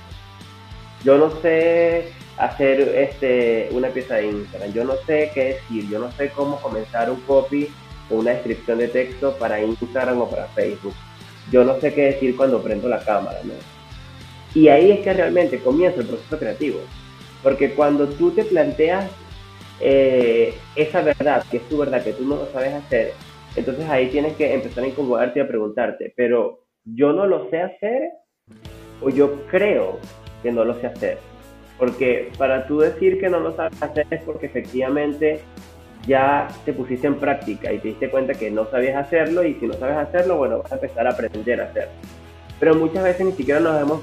Yo 1.03 1.17
no 1.17 1.31
sé 1.41 2.13
hacer 2.37 2.79
este, 2.95 3.69
una 3.71 3.89
pieza 3.89 4.15
de 4.15 4.27
Instagram, 4.27 4.73
yo 4.73 4.83
no 4.83 4.93
sé 5.07 5.31
qué 5.33 5.43
decir, 5.55 5.89
yo 5.89 5.99
no 5.99 6.11
sé 6.11 6.29
cómo 6.29 6.59
comenzar 6.61 7.09
un 7.09 7.19
copy 7.21 7.67
o 8.11 8.15
una 8.15 8.31
descripción 8.31 8.77
de 8.77 8.87
texto 8.87 9.35
para 9.37 9.61
Instagram 9.61 10.21
o 10.21 10.29
para 10.29 10.45
Facebook 10.49 10.93
yo 11.51 11.63
no 11.63 11.79
sé 11.79 11.93
qué 11.93 12.01
decir 12.03 12.35
cuando 12.35 12.61
prendo 12.61 12.87
la 12.87 12.99
cámara, 12.99 13.39
¿no? 13.43 13.53
Y 14.53 14.69
ahí 14.69 14.91
es 14.91 14.99
que 15.01 15.13
realmente 15.13 15.59
comienza 15.59 16.01
el 16.01 16.07
proceso 16.07 16.39
creativo, 16.39 16.79
porque 17.43 17.73
cuando 17.73 18.07
tú 18.07 18.31
te 18.31 18.43
planteas 18.43 19.09
eh, 19.79 20.57
esa 20.75 21.01
verdad, 21.01 21.43
que 21.49 21.57
es 21.57 21.69
tu 21.69 21.77
verdad, 21.77 22.03
que 22.03 22.13
tú 22.13 22.25
no 22.25 22.37
lo 22.37 22.51
sabes 22.51 22.73
hacer, 22.73 23.13
Entonces 23.55 23.89
ahí 23.89 24.07
tienes 24.07 24.33
que 24.35 24.53
empezar 24.53 24.83
a 24.83 24.87
incomodarte 24.87 25.39
y 25.39 25.41
a 25.41 25.47
preguntarte, 25.47 26.13
pero 26.15 26.65
yo 26.85 27.11
no 27.13 27.25
lo 27.25 27.49
sé 27.49 27.61
hacer 27.61 28.11
o 29.01 29.09
yo 29.09 29.45
creo 29.47 29.99
que 30.43 30.51
no 30.51 30.63
lo 30.63 30.75
sé 30.79 30.87
hacer. 30.87 31.17
Porque 31.77 32.31
para 32.37 32.67
tú 32.67 32.79
decir 32.79 33.19
que 33.19 33.29
no 33.29 33.39
lo 33.39 33.55
sabes 33.55 33.81
hacer 33.81 34.07
es 34.09 34.21
porque 34.23 34.47
efectivamente 34.47 35.41
ya 36.07 36.47
te 36.65 36.73
pusiste 36.73 37.05
en 37.05 37.15
práctica 37.15 37.71
y 37.71 37.79
te 37.79 37.89
diste 37.89 38.09
cuenta 38.09 38.33
que 38.33 38.49
no 38.49 38.65
sabías 38.69 38.95
hacerlo 38.95 39.43
y 39.43 39.55
si 39.55 39.67
no 39.67 39.73
sabes 39.73 39.97
hacerlo, 39.97 40.37
bueno, 40.37 40.59
vas 40.63 40.71
a 40.71 40.75
empezar 40.75 41.05
a 41.05 41.11
aprender 41.11 41.61
a 41.61 41.65
hacerlo. 41.65 41.91
Pero 42.59 42.75
muchas 42.75 43.03
veces 43.03 43.25
ni 43.25 43.33
siquiera 43.33 43.59
nos 43.59 43.79
hemos 43.79 44.01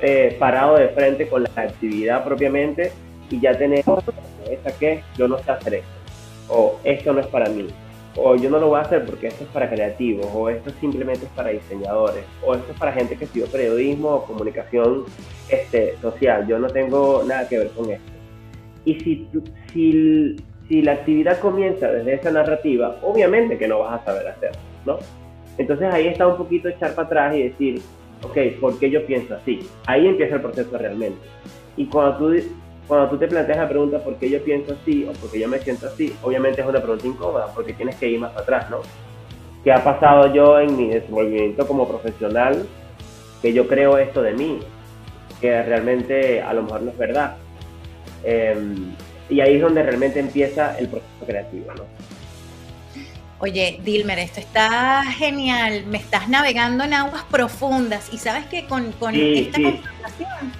eh, 0.00 0.36
parado 0.38 0.76
de 0.76 0.88
frente 0.88 1.28
con 1.28 1.42
la 1.42 1.50
actividad 1.56 2.24
propiamente 2.24 2.92
y 3.30 3.40
ya 3.40 3.56
tenemos, 3.56 4.04
¿esa 4.48 4.78
qué? 4.78 5.02
Yo 5.18 5.28
no 5.28 5.38
sé 5.38 5.50
hacer 5.50 5.74
esto. 5.74 5.88
O 6.48 6.78
esto 6.84 7.12
no 7.12 7.20
es 7.20 7.26
para 7.26 7.48
mí. 7.48 7.66
O 8.16 8.36
yo 8.36 8.48
no 8.48 8.60
lo 8.60 8.68
voy 8.68 8.78
a 8.78 8.82
hacer 8.82 9.04
porque 9.04 9.26
esto 9.26 9.44
es 9.44 9.50
para 9.50 9.68
creativos. 9.68 10.26
O 10.32 10.48
esto 10.48 10.70
simplemente 10.80 11.24
es 11.26 11.32
para 11.32 11.50
diseñadores. 11.50 12.24
O 12.44 12.54
esto 12.54 12.72
es 12.72 12.78
para 12.78 12.92
gente 12.92 13.16
que 13.16 13.24
estudió 13.24 13.46
periodismo 13.46 14.10
o 14.10 14.24
comunicación 14.24 15.04
este, 15.48 15.96
social. 16.00 16.46
Yo 16.46 16.58
no 16.58 16.68
tengo 16.68 17.24
nada 17.26 17.48
que 17.48 17.58
ver 17.58 17.70
con 17.70 17.90
esto. 17.90 18.12
Y 18.84 19.00
si, 19.00 19.28
si 19.72 20.36
si 20.68 20.82
la 20.82 20.92
actividad 20.92 21.38
comienza 21.40 21.88
desde 21.88 22.14
esa 22.14 22.30
narrativa, 22.30 22.96
obviamente 23.02 23.58
que 23.58 23.68
no 23.68 23.80
vas 23.80 24.00
a 24.00 24.04
saber 24.04 24.28
hacerlo, 24.28 24.58
¿no? 24.86 24.98
Entonces 25.58 25.92
ahí 25.92 26.08
está 26.08 26.26
un 26.26 26.36
poquito 26.36 26.68
echar 26.68 26.94
para 26.94 27.06
atrás 27.06 27.36
y 27.36 27.42
decir, 27.44 27.82
ok, 28.22 28.60
¿por 28.60 28.78
qué 28.78 28.90
yo 28.90 29.04
pienso 29.06 29.34
así? 29.34 29.60
Ahí 29.86 30.06
empieza 30.06 30.36
el 30.36 30.40
proceso 30.40 30.76
realmente. 30.76 31.18
Y 31.76 31.86
cuando 31.86 32.16
tú, 32.16 32.34
cuando 32.88 33.10
tú 33.10 33.18
te 33.18 33.28
planteas 33.28 33.58
la 33.58 33.68
pregunta, 33.68 33.98
¿por 33.98 34.16
qué 34.16 34.30
yo 34.30 34.42
pienso 34.42 34.74
así? 34.80 35.04
o 35.04 35.12
¿por 35.12 35.30
qué 35.30 35.40
yo 35.40 35.48
me 35.48 35.58
siento 35.58 35.86
así? 35.86 36.14
Obviamente 36.22 36.60
es 36.60 36.66
una 36.66 36.80
pregunta 36.80 37.06
incómoda 37.06 37.52
porque 37.54 37.72
tienes 37.72 37.96
que 37.96 38.08
ir 38.08 38.18
más 38.18 38.36
atrás, 38.36 38.70
¿no? 38.70 38.78
¿Qué 39.62 39.72
ha 39.72 39.82
pasado 39.82 40.32
yo 40.32 40.58
en 40.60 40.76
mi 40.76 40.88
desenvolvimiento 40.88 41.66
como 41.66 41.88
profesional? 41.88 42.66
Que 43.40 43.52
yo 43.52 43.66
creo 43.68 43.98
esto 43.98 44.22
de 44.22 44.32
mí, 44.32 44.60
que 45.40 45.62
realmente 45.62 46.42
a 46.42 46.52
lo 46.52 46.62
mejor 46.62 46.82
no 46.82 46.90
es 46.90 46.98
verdad. 46.98 47.36
Eh, 48.24 48.56
y 49.28 49.40
ahí 49.40 49.56
es 49.56 49.62
donde 49.62 49.82
realmente 49.82 50.20
empieza 50.20 50.78
el 50.78 50.88
proceso 50.88 51.26
creativo, 51.26 51.72
¿no? 51.74 51.84
Oye, 53.40 53.80
Dilmer, 53.84 54.18
esto 54.20 54.40
está 54.40 55.02
genial. 55.04 55.84
Me 55.86 55.98
estás 55.98 56.28
navegando 56.28 56.84
en 56.84 56.94
aguas 56.94 57.24
profundas 57.24 58.08
y 58.12 58.18
sabes 58.18 58.46
que 58.46 58.64
con, 58.64 58.86
esta 58.86 59.60
confrontación, 59.60 60.52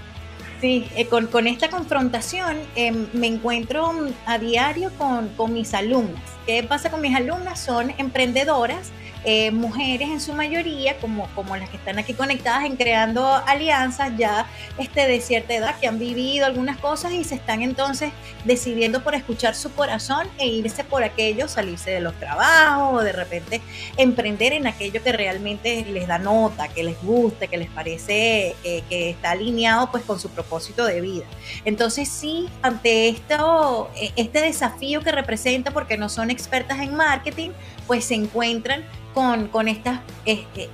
sí, 0.60 0.86
eh, 0.96 1.06
con, 1.06 1.46
esta 1.46 1.70
confrontación 1.70 2.58
em, 2.74 3.06
me 3.12 3.28
encuentro 3.28 3.90
a 4.26 4.38
diario 4.38 4.90
con, 4.98 5.28
con 5.30 5.54
mis 5.54 5.72
alumnas. 5.72 6.22
¿Qué 6.46 6.62
pasa 6.62 6.90
con 6.90 7.00
mis 7.00 7.14
alumnas? 7.16 7.58
Son 7.60 7.94
emprendedoras 7.96 8.90
eh, 9.24 9.50
mujeres 9.50 10.08
en 10.08 10.20
su 10.20 10.32
mayoría, 10.32 10.98
como, 10.98 11.26
como 11.34 11.56
las 11.56 11.70
que 11.70 11.76
están 11.76 11.98
aquí 11.98 12.14
conectadas 12.14 12.64
en 12.64 12.76
creando 12.76 13.26
alianzas 13.46 14.12
ya 14.16 14.46
este, 14.78 15.06
de 15.06 15.20
cierta 15.20 15.54
edad, 15.54 15.78
que 15.78 15.88
han 15.88 15.98
vivido 15.98 16.46
algunas 16.46 16.76
cosas 16.78 17.12
y 17.12 17.24
se 17.24 17.36
están 17.36 17.62
entonces 17.62 18.12
decidiendo 18.44 19.02
por 19.02 19.14
escuchar 19.14 19.54
su 19.54 19.72
corazón 19.72 20.28
e 20.38 20.46
irse 20.46 20.84
por 20.84 21.02
aquello, 21.02 21.48
salirse 21.48 21.90
de 21.90 22.00
los 22.00 22.14
trabajos 22.14 23.00
o 23.00 23.02
de 23.02 23.12
repente 23.12 23.60
emprender 23.96 24.52
en 24.52 24.66
aquello 24.66 25.02
que 25.02 25.12
realmente 25.12 25.84
les 25.86 26.06
da 26.06 26.18
nota, 26.18 26.68
que 26.68 26.82
les 26.82 27.00
guste, 27.02 27.48
que 27.48 27.56
les 27.56 27.70
parece 27.70 28.54
eh, 28.64 28.82
que 28.88 29.10
está 29.10 29.30
alineado 29.32 29.90
pues 29.90 30.04
con 30.04 30.20
su 30.20 30.28
propósito 30.30 30.84
de 30.84 31.00
vida. 31.00 31.24
Entonces 31.64 32.08
sí, 32.08 32.48
ante 32.62 33.08
esto, 33.08 33.90
eh, 33.96 34.12
este 34.16 34.40
desafío 34.40 35.00
que 35.00 35.12
representa, 35.12 35.70
porque 35.70 35.96
no 35.96 36.08
son 36.08 36.30
expertas 36.30 36.78
en 36.80 36.94
marketing, 36.94 37.50
pues 37.86 38.04
se 38.04 38.14
encuentran 38.14 38.84
con, 39.14 39.68
estas, 39.68 40.00
este, 40.26 40.68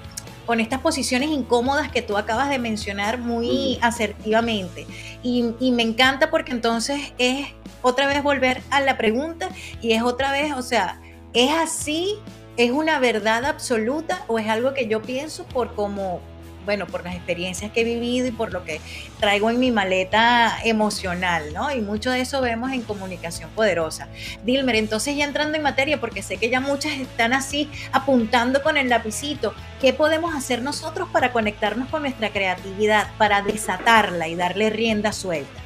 con 0.47 0.59
estas 0.59 0.81
posiciones 0.81 1.29
incómodas 1.29 1.91
que 1.93 2.03
tú 2.03 2.17
acabas 2.17 2.49
de 2.49 2.59
mencionar 2.59 3.19
muy 3.19 3.79
asertivamente. 3.83 4.87
Y, 5.23 5.55
y, 5.61 5.71
me 5.73 5.83
encanta 5.83 6.31
porque 6.31 6.53
entonces 6.53 7.13
es 7.19 7.49
otra 7.83 8.07
vez 8.07 8.23
volver 8.23 8.63
a 8.71 8.81
la 8.81 8.97
pregunta 8.97 9.49
y 9.81 9.93
es 9.93 10.03
otra 10.03 10.33
vez, 10.33 10.53
o 10.55 10.63
sea, 10.63 11.01
¿es 11.35 11.51
así? 11.53 12.17
¿Es 12.57 12.71
una 12.71 12.99
verdad 12.99 13.45
absoluta 13.45 14.25
o 14.27 14.39
es 14.39 14.49
algo 14.49 14.75
que 14.75 14.89
yo 14.89 15.03
pienso 15.03 15.45
por 15.45 15.75
cómo, 15.75 16.21
bueno, 16.65 16.87
por 16.87 17.05
las 17.05 17.15
experiencias 17.15 17.71
que 17.73 17.81
he 17.81 17.85
vivido 17.85 18.27
y 18.29 18.31
por 18.31 18.53
lo 18.53 18.65
que 18.65 18.81
traigo 19.19 19.51
en 19.51 19.59
mi 19.59 19.71
maleta 19.71 20.59
emocional, 20.65 21.53
¿no? 21.53 21.71
Y 21.71 21.81
mucho 21.81 22.11
de 22.11 22.21
eso 22.21 22.41
vemos 22.41 22.73
en 22.73 22.83
comunicación 22.83 23.51
poderosa. 23.51 24.09
Dilmer, 24.45 24.77
entonces 24.77 25.17
ya 25.17 25.25
entrando 25.25 25.57
en 25.57 25.63
materia, 25.63 26.01
porque 26.01 26.23
sé 26.23 26.37
que 26.37 26.51
ya 26.51 26.61
muchas 26.61 26.93
están 26.93 27.33
así 27.33 27.71
apuntando 27.93 28.63
con 28.63 28.77
el 28.77 28.89
lapicito, 28.89 29.55
¿qué 29.81 29.93
podemos 29.93 30.35
hacer 30.35 30.63
nosotros 30.63 31.09
para 31.13 31.33
conectarnos 31.33 31.89
con 31.89 32.03
nuestra 32.03 32.31
creatividad, 32.31 33.09
para 33.19 33.43
desatarla 33.43 34.29
y 34.29 34.35
darle 34.35 34.71
rienda 34.71 35.13
suelta? 35.13 35.61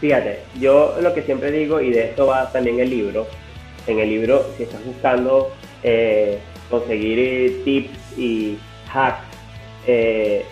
Fíjate, 0.00 0.40
yo 0.58 0.96
lo 1.00 1.12
que 1.12 1.22
siempre 1.22 1.50
digo, 1.50 1.80
y 1.80 1.90
de 1.90 2.06
esto 2.06 2.26
va 2.26 2.50
también 2.50 2.80
el 2.80 2.88
libro, 2.88 3.26
en 3.86 3.98
el 3.98 4.08
libro, 4.08 4.46
si 4.56 4.62
estás 4.62 4.82
buscando 4.84 5.52
eh, 5.82 6.38
conseguir 6.70 7.62
tips 7.64 8.18
y 8.18 8.58
hacks 8.92 9.29
eh, 9.86 10.44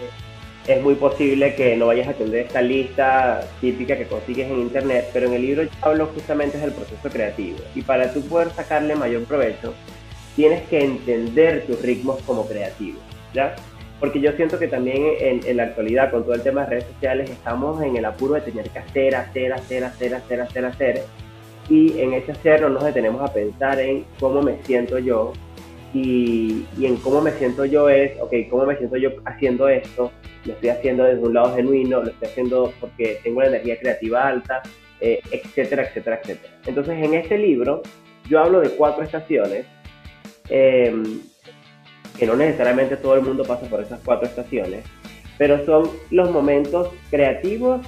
es 0.68 0.82
muy 0.82 0.94
posible 0.96 1.54
que 1.54 1.76
no 1.76 1.86
vayas 1.86 2.08
a 2.08 2.10
atender 2.10 2.46
esta 2.46 2.60
lista 2.60 3.40
típica 3.60 3.96
que 3.96 4.06
consigues 4.06 4.50
en 4.50 4.60
internet, 4.60 5.08
pero 5.14 5.26
en 5.26 5.34
el 5.34 5.42
libro 5.42 5.62
yo 5.62 5.70
hablo 5.80 6.06
justamente 6.06 6.58
del 6.58 6.72
proceso 6.72 7.08
creativo. 7.08 7.58
Y 7.74 7.82
para 7.82 8.12
tú 8.12 8.20
poder 8.22 8.50
sacarle 8.50 8.94
mayor 8.94 9.24
provecho, 9.24 9.72
tienes 10.36 10.62
que 10.68 10.84
entender 10.84 11.66
tus 11.66 11.80
ritmos 11.80 12.20
como 12.22 12.46
creativo, 12.46 12.98
¿ya? 13.32 13.56
Porque 13.98 14.20
yo 14.20 14.30
siento 14.32 14.58
que 14.58 14.68
también 14.68 15.04
en, 15.18 15.40
en, 15.44 15.56
la 15.56 15.64
actualidad, 15.64 16.10
con 16.10 16.22
todo 16.22 16.34
el 16.34 16.42
tema 16.42 16.64
de 16.64 16.70
redes 16.70 16.84
sociales, 16.92 17.30
estamos 17.30 17.82
en 17.82 17.96
el 17.96 18.04
apuro 18.04 18.34
de 18.34 18.42
tener 18.42 18.68
que 18.70 18.78
hacer, 18.78 19.16
hacer, 19.16 19.52
hacer, 19.52 19.84
hacer, 19.84 20.14
hacer, 20.14 20.40
hacer, 20.40 20.64
hacer. 20.66 21.04
Y 21.68 21.98
en 21.98 22.12
ese 22.12 22.32
hacer 22.32 22.60
no 22.60 22.68
nos 22.68 22.84
detenemos 22.84 23.22
a 23.22 23.32
pensar 23.32 23.80
en 23.80 24.04
cómo 24.20 24.42
me 24.42 24.62
siento 24.64 24.98
yo, 24.98 25.32
y, 25.94 26.66
en 26.80 26.96
cómo 26.96 27.20
me 27.20 27.32
siento 27.32 27.64
yo 27.64 27.88
es, 27.88 28.12
ok, 28.20 28.32
cómo 28.50 28.66
me 28.66 28.76
siento 28.76 28.96
yo 28.96 29.10
haciendo 29.24 29.68
esto, 29.68 30.12
lo 30.44 30.52
estoy 30.52 30.68
haciendo 30.68 31.04
desde 31.04 31.22
un 31.22 31.34
lado 31.34 31.54
genuino, 31.54 32.02
lo 32.02 32.10
estoy 32.10 32.28
haciendo 32.28 32.72
porque 32.80 33.20
tengo 33.22 33.38
una 33.38 33.48
energía 33.48 33.78
creativa 33.78 34.26
alta, 34.26 34.62
eh, 35.00 35.20
etcétera, 35.30 35.84
etcétera, 35.84 36.20
etcétera. 36.22 36.52
Entonces 36.66 37.02
en 37.02 37.14
este 37.14 37.38
libro 37.38 37.82
yo 38.28 38.40
hablo 38.40 38.60
de 38.60 38.70
cuatro 38.70 39.02
estaciones, 39.02 39.66
em, 40.50 41.20
que 42.18 42.26
no 42.26 42.36
necesariamente 42.36 42.96
todo 42.96 43.14
el 43.14 43.22
mundo 43.22 43.44
pasa 43.44 43.66
por 43.68 43.80
esas 43.80 44.00
cuatro 44.04 44.26
estaciones, 44.26 44.84
pero 45.38 45.64
son 45.64 45.90
los 46.10 46.30
momentos 46.30 46.88
creativos 47.10 47.86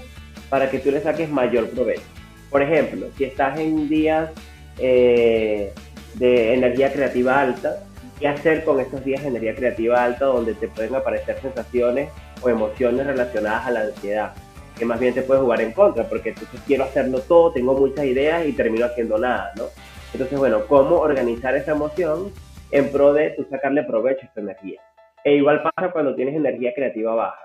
para 0.48 0.70
que 0.70 0.78
tú 0.78 0.90
le 0.90 1.00
saques 1.00 1.28
mayor 1.28 1.68
provecho. 1.70 2.02
Por 2.48 2.62
ejemplo, 2.62 3.06
si 3.16 3.24
estás 3.24 3.58
en 3.58 3.88
días 3.88 4.30
eh, 4.78 5.72
de 6.14 6.54
energía 6.54 6.92
creativa 6.92 7.40
alta, 7.40 7.84
qué 8.20 8.28
hacer 8.28 8.64
con 8.64 8.78
estos 8.78 9.02
días 9.02 9.22
de 9.22 9.28
energía 9.28 9.54
creativa 9.54 10.04
alta 10.04 10.26
donde 10.26 10.54
te 10.54 10.68
pueden 10.68 10.94
aparecer 10.94 11.40
sensaciones 11.40 12.10
o 12.42 12.50
emociones 12.50 13.06
relacionadas 13.06 13.66
a 13.66 13.70
la 13.70 13.80
ansiedad, 13.80 14.34
que 14.78 14.84
más 14.84 15.00
bien 15.00 15.14
te 15.14 15.22
puede 15.22 15.40
jugar 15.40 15.62
en 15.62 15.72
contra, 15.72 16.04
porque 16.04 16.28
entonces 16.28 16.60
quiero 16.66 16.84
hacerlo 16.84 17.20
todo, 17.20 17.50
tengo 17.52 17.72
muchas 17.74 18.04
ideas 18.04 18.46
y 18.46 18.52
termino 18.52 18.84
haciendo 18.84 19.18
nada, 19.18 19.52
¿no? 19.56 19.64
Entonces, 20.12 20.38
bueno, 20.38 20.66
¿cómo 20.68 20.96
organizar 20.96 21.56
esa 21.56 21.72
emoción 21.72 22.30
en 22.72 22.92
pro 22.92 23.14
de 23.14 23.30
tú 23.30 23.46
sacarle 23.50 23.84
provecho 23.84 24.20
a 24.22 24.26
esta 24.26 24.40
energía? 24.40 24.80
E 25.24 25.34
igual 25.36 25.62
pasa 25.62 25.90
cuando 25.90 26.14
tienes 26.14 26.34
energía 26.34 26.72
creativa 26.74 27.14
baja. 27.14 27.40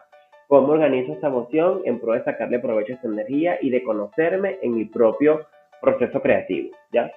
¿Cómo 0.47 0.73
organizo 0.73 1.13
esta 1.13 1.27
emoción 1.27 1.81
en 1.85 1.99
pro 1.99 2.13
de 2.13 2.23
sacarle 2.23 2.59
provecho 2.59 2.93
a 2.93 2.95
esta 2.95 3.07
energía 3.07 3.57
y 3.61 3.69
de 3.69 3.81
conocerme 3.83 4.59
en 4.61 4.75
mi 4.75 4.85
propio 4.85 5.47
proceso 5.81 6.21
creativo, 6.21 6.75
¿ya? 6.91 7.11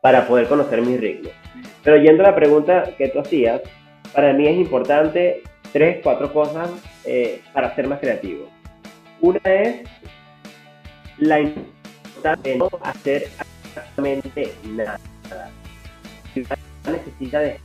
Para 0.00 0.26
poder 0.26 0.48
conocer 0.48 0.82
mis 0.82 1.00
ritmos. 1.00 1.32
Pero 1.82 1.96
yendo 1.96 2.24
a 2.24 2.30
la 2.30 2.34
pregunta 2.34 2.84
que 2.96 3.08
tú 3.08 3.20
hacías, 3.20 3.62
para 4.14 4.32
mí 4.32 4.46
es 4.46 4.56
importante 4.56 5.42
tres, 5.72 5.98
cuatro 6.02 6.32
cosas 6.32 6.70
eh, 7.04 7.42
para 7.52 7.74
ser 7.74 7.88
más 7.88 8.00
creativo. 8.00 8.48
Una 9.20 9.40
es 9.44 9.88
la 11.18 11.40
importancia 11.40 12.52
de 12.52 12.58
no 12.58 12.70
hacer 12.82 13.28
absolutamente 13.38 14.52
nada. 14.64 14.98
Si 16.34 16.44
necesita 16.90 17.40
de 17.40 17.58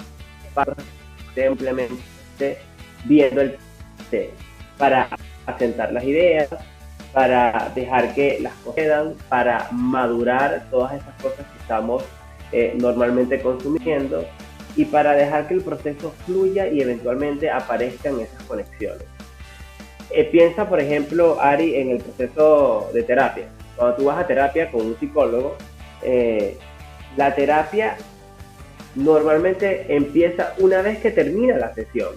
simplemente 1.36 2.58
viendo 3.06 3.42
el 3.42 3.58
para 4.78 5.10
asentar 5.46 5.92
las 5.92 6.04
ideas, 6.04 6.50
para 7.14 7.72
dejar 7.74 8.14
que 8.14 8.40
las 8.42 8.54
cosas 8.56 9.14
para 9.30 9.68
madurar 9.72 10.66
todas 10.70 10.94
esas 10.94 11.22
cosas 11.22 11.46
que 11.46 11.60
estamos 11.60 12.04
eh, 12.54 12.74
normalmente 12.78 13.42
consumiendo 13.42 14.26
y 14.76 14.86
para 14.86 15.14
dejar 15.14 15.48
que 15.48 15.56
el 15.56 15.62
proceso 15.62 16.14
fluya 16.26 16.68
y 16.68 16.82
eventualmente 16.82 17.50
aparezcan 17.50 18.20
esas 18.20 18.44
conexiones. 18.44 19.04
Eh, 20.12 20.26
piensa, 20.26 20.70
por 20.70 20.80
ejemplo, 20.80 21.40
Ari, 21.42 21.76
en 21.76 21.90
el 21.90 21.98
proceso 21.98 22.90
de 22.94 23.04
terapia. 23.04 23.48
Cuando 23.76 23.96
tú 23.96 24.06
vas 24.06 24.20
a 24.20 24.28
terapia 24.28 24.70
con 24.70 24.86
un 24.86 25.00
psicólogo, 25.00 25.56
eh, 26.04 26.58
la 27.18 27.34
terapia 27.34 27.98
normalmente 28.96 29.86
empieza 29.96 30.54
una 30.60 30.82
vez 30.82 31.00
que 31.00 31.10
termina 31.12 31.58
la 31.58 31.74
sesión. 31.74 32.14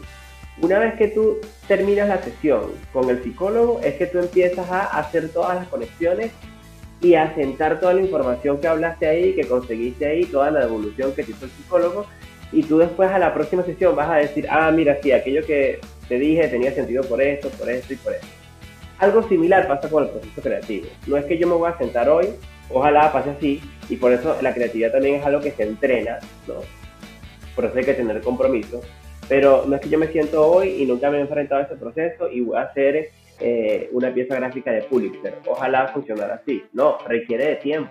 Una 0.60 0.78
vez 0.78 0.94
que 0.94 1.08
tú 1.08 1.38
terminas 1.68 2.08
la 2.08 2.22
sesión 2.22 2.72
con 2.92 3.08
el 3.10 3.22
psicólogo, 3.22 3.80
es 3.82 3.94
que 3.94 4.06
tú 4.06 4.18
empiezas 4.18 4.70
a 4.70 4.84
hacer 4.98 5.30
todas 5.30 5.56
las 5.56 5.68
conexiones 5.68 6.32
y 7.00 7.14
a 7.14 7.34
sentar 7.34 7.78
toda 7.78 7.94
la 7.94 8.00
información 8.00 8.58
que 8.58 8.68
hablaste 8.68 9.06
ahí, 9.06 9.34
que 9.34 9.46
conseguiste 9.46 10.06
ahí, 10.06 10.24
toda 10.24 10.50
la 10.50 10.64
evolución 10.64 11.12
que 11.12 11.22
te 11.22 11.32
hizo 11.32 11.44
el 11.44 11.50
psicólogo, 11.50 12.06
y 12.52 12.62
tú 12.62 12.78
después 12.78 13.10
a 13.10 13.18
la 13.18 13.34
próxima 13.34 13.62
sesión 13.64 13.96
vas 13.96 14.08
a 14.08 14.16
decir, 14.16 14.46
ah, 14.50 14.70
mira, 14.70 14.98
sí, 15.02 15.12
aquello 15.12 15.44
que 15.44 15.80
te 16.08 16.18
dije 16.18 16.48
tenía 16.48 16.72
sentido 16.72 17.02
por 17.04 17.20
esto, 17.20 17.48
por 17.50 17.68
esto 17.68 17.92
y 17.92 17.96
por 17.96 18.14
esto. 18.14 18.26
Algo 18.98 19.28
similar 19.28 19.68
pasa 19.68 19.90
con 19.90 20.04
el 20.04 20.10
proceso 20.10 20.40
creativo. 20.40 20.86
No 21.06 21.16
es 21.16 21.26
que 21.26 21.36
yo 21.36 21.46
me 21.46 21.54
voy 21.54 21.70
a 21.70 21.76
sentar 21.76 22.08
hoy, 22.08 22.28
ojalá 22.70 23.12
pase 23.12 23.30
así, 23.30 23.60
y 23.88 23.96
por 23.96 24.12
eso 24.12 24.36
la 24.40 24.54
creatividad 24.54 24.92
también 24.92 25.16
es 25.16 25.26
algo 25.26 25.40
que 25.40 25.50
se 25.50 25.64
entrena, 25.64 26.18
¿no? 26.46 26.54
Por 27.54 27.66
eso 27.66 27.76
hay 27.76 27.84
que 27.84 27.94
tener 27.94 28.20
compromiso. 28.22 28.80
Pero 29.28 29.64
no 29.66 29.74
es 29.74 29.82
que 29.82 29.88
yo 29.88 29.98
me 29.98 30.06
siento 30.08 30.46
hoy 30.46 30.82
y 30.82 30.86
nunca 30.86 31.10
me 31.10 31.18
he 31.18 31.20
enfrentado 31.20 31.60
a 31.60 31.64
ese 31.64 31.74
proceso 31.74 32.30
y 32.30 32.40
voy 32.40 32.56
a 32.56 32.62
hacer 32.62 33.10
eh, 33.40 33.88
una 33.92 34.12
pieza 34.12 34.36
gráfica 34.36 34.70
de 34.72 34.82
Pulitzer. 34.82 35.38
Ojalá 35.46 35.88
funcionara 35.88 36.34
así. 36.36 36.62
No, 36.72 36.98
requiere 37.06 37.46
de 37.46 37.56
tiempo, 37.56 37.90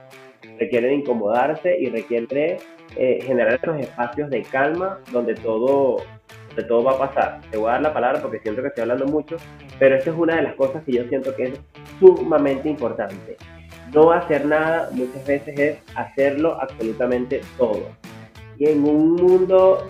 requiere 0.59 0.87
de 0.87 0.95
incomodarse 0.95 1.77
y 1.77 1.89
requiere 1.89 2.57
eh, 2.95 3.19
generar 3.21 3.59
esos 3.61 3.79
espacios 3.79 4.29
de 4.29 4.41
calma 4.43 4.99
donde 5.11 5.35
todo, 5.35 5.97
donde 6.49 6.63
todo 6.63 6.83
va 6.83 6.93
a 6.93 6.97
pasar. 6.97 7.41
Te 7.51 7.57
voy 7.57 7.69
a 7.69 7.73
dar 7.73 7.81
la 7.81 7.93
palabra 7.93 8.21
porque 8.21 8.39
siento 8.39 8.61
que 8.61 8.69
estoy 8.69 8.83
hablando 8.83 9.05
mucho, 9.05 9.37
pero 9.79 9.95
esa 9.95 10.09
es 10.09 10.17
una 10.17 10.37
de 10.37 10.43
las 10.43 10.55
cosas 10.55 10.83
que 10.83 10.93
yo 10.93 11.03
siento 11.09 11.35
que 11.35 11.43
es 11.43 11.59
sumamente 11.99 12.69
importante. 12.69 13.37
No 13.93 14.11
hacer 14.11 14.45
nada 14.45 14.89
muchas 14.91 15.25
veces 15.25 15.59
es 15.59 15.77
hacerlo 15.95 16.59
absolutamente 16.59 17.41
todo. 17.57 17.83
Y 18.57 18.69
en 18.69 18.83
un 18.83 19.15
mundo 19.15 19.87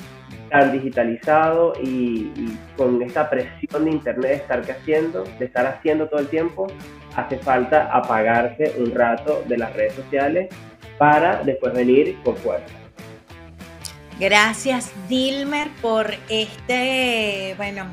tan 0.55 0.71
digitalizado 0.71 1.73
y, 1.83 2.31
con 2.77 3.01
esta 3.01 3.29
presión 3.29 3.83
de 3.83 3.91
internet 3.91 4.29
de 4.29 4.35
estar 4.35 4.71
haciendo, 4.71 5.25
de 5.37 5.45
estar 5.45 5.65
haciendo 5.65 6.07
todo 6.07 6.21
el 6.21 6.27
tiempo, 6.29 6.67
hace 7.13 7.37
falta 7.37 7.89
apagarse 7.91 8.73
un 8.77 8.95
rato 8.95 9.43
de 9.49 9.57
las 9.57 9.73
redes 9.73 9.95
sociales 9.95 10.47
para 10.97 11.43
después 11.43 11.73
venir 11.73 12.17
con 12.23 12.37
fuerza. 12.37 12.73
Gracias 14.17 14.93
Dilmer 15.09 15.67
por 15.81 16.13
este, 16.29 17.53
bueno, 17.57 17.85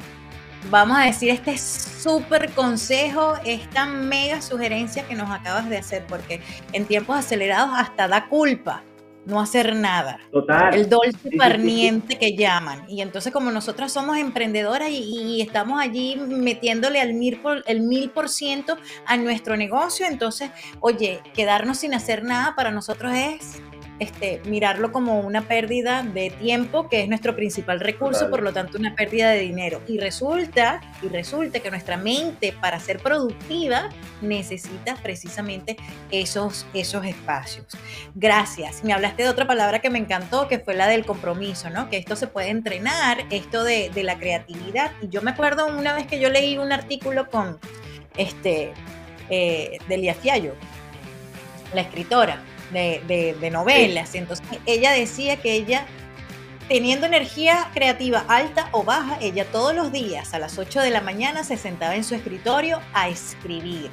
vamos 0.71 0.99
a 0.99 1.07
decir 1.07 1.31
este 1.31 1.59
súper 1.59 2.51
consejo, 2.51 3.35
esta 3.45 3.87
mega 3.87 4.41
sugerencia 4.41 5.03
que 5.09 5.17
nos 5.17 5.29
acabas 5.33 5.69
de 5.69 5.79
hacer, 5.79 6.05
porque 6.09 6.41
en 6.73 6.85
tiempos 6.85 7.17
acelerados 7.17 7.71
hasta 7.77 8.07
da 8.07 8.29
culpa 8.29 8.85
no 9.27 9.41
hacer 9.41 9.75
nada. 9.77 10.19
Total. 10.31 10.75
El 10.75 10.89
dulce 10.89 11.31
parniente 11.37 12.19
que 12.19 12.37
llaman. 12.37 12.85
Y 12.89 13.03
entonces 13.03 13.33
como 13.33 13.51
nosotras 13.51 13.93
somos 13.93 14.17
emprendedoras 14.17 14.91
y, 14.91 15.41
estamos 15.43 15.81
allí 15.81 16.17
metiéndole 16.17 17.01
al 17.01 17.15
mil 17.15 17.41
por, 17.41 17.63
el 17.67 17.81
mil 17.81 18.11
por 18.11 18.29
ciento 18.29 18.77
a 19.07 19.17
nuestro 19.17 19.57
negocio, 19.57 20.07
entonces, 20.07 20.51
oye, 20.81 21.21
quedarnos 21.35 21.79
sin 21.79 21.95
hacer 21.95 22.23
nada 22.23 22.55
para 22.55 22.71
nosotros 22.71 23.13
es 23.15 23.63
este, 24.03 24.41
mirarlo 24.47 24.91
como 24.91 25.21
una 25.21 25.43
pérdida 25.43 26.03
de 26.03 26.31
tiempo, 26.31 26.89
que 26.89 27.03
es 27.03 27.09
nuestro 27.09 27.37
principal 27.37 27.79
recurso, 27.79 28.29
por 28.31 28.43
lo 28.43 28.53
tanto 28.53 28.77
una 28.77 28.97
pérdida 28.97 29.31
de 29.31 29.39
dinero. 29.39 29.81
Y 29.87 29.99
resulta, 29.99 30.81
y 31.03 31.09
resulta 31.09 31.61
que 31.61 31.71
nuestra 31.71 31.97
mente 31.97 32.53
para 32.61 32.81
ser 32.81 32.99
productiva 32.99 33.91
necesita 34.21 34.97
precisamente 34.97 35.77
esos, 36.11 36.67
esos 36.75 37.05
espacios. 37.05 37.67
Gracias. 38.17 38.83
Me 38.83 38.93
hablaste 38.93 39.23
de 39.23 39.29
otra 39.29 39.47
palabra 39.47 39.79
que 39.79 39.89
me 39.89 40.01
encantó, 40.01 40.49
que 40.49 40.59
fue 40.59 40.75
la 40.75 40.89
del 40.89 41.07
compromiso, 41.07 41.71
¿no? 41.71 41.89
Que 41.89 41.97
esto 41.97 42.17
se 42.17 42.27
puede 42.27 42.49
entrenar, 42.49 43.25
esto 43.31 43.63
de, 43.63 43.91
la 44.03 44.19
creatividad. 44.19 44.91
Y 45.01 45.11
yo 45.11 45.23
me 45.23 45.31
acuerdo 45.31 45.67
una 45.67 45.95
vez 45.95 46.09
que 46.09 46.19
yo 46.19 46.29
leí 46.29 46.59
un 46.59 46.73
artículo 46.73 47.29
con 47.31 47.61
este, 48.17 48.73
eh, 49.31 49.79
Delia 49.87 50.15
Fiallo, 50.15 50.55
la 51.73 51.83
escritora 51.83 52.43
de, 52.73 53.49
novelas. 53.53 54.15
Entonces 54.15 54.47
ella 54.67 54.93
decía 54.93 55.37
que 55.37 55.53
ella, 55.53 55.87
teniendo 56.69 57.07
energía 57.07 57.71
creativa 57.75 58.25
alta 58.29 58.69
o 58.73 58.85
baja, 58.85 59.19
ella 59.21 59.45
todos 59.47 59.75
los 59.75 59.93
días 59.93 60.35
a 60.35 60.39
las 60.39 60.59
8 60.59 60.81
de 60.81 60.91
la 60.91 61.01
mañana 61.01 61.45
se 61.45 61.57
sentaba 61.57 61.95
en 61.97 62.05
su 62.05 62.15
escritorio 62.15 62.81
a 62.95 63.09
escribir. 63.09 63.91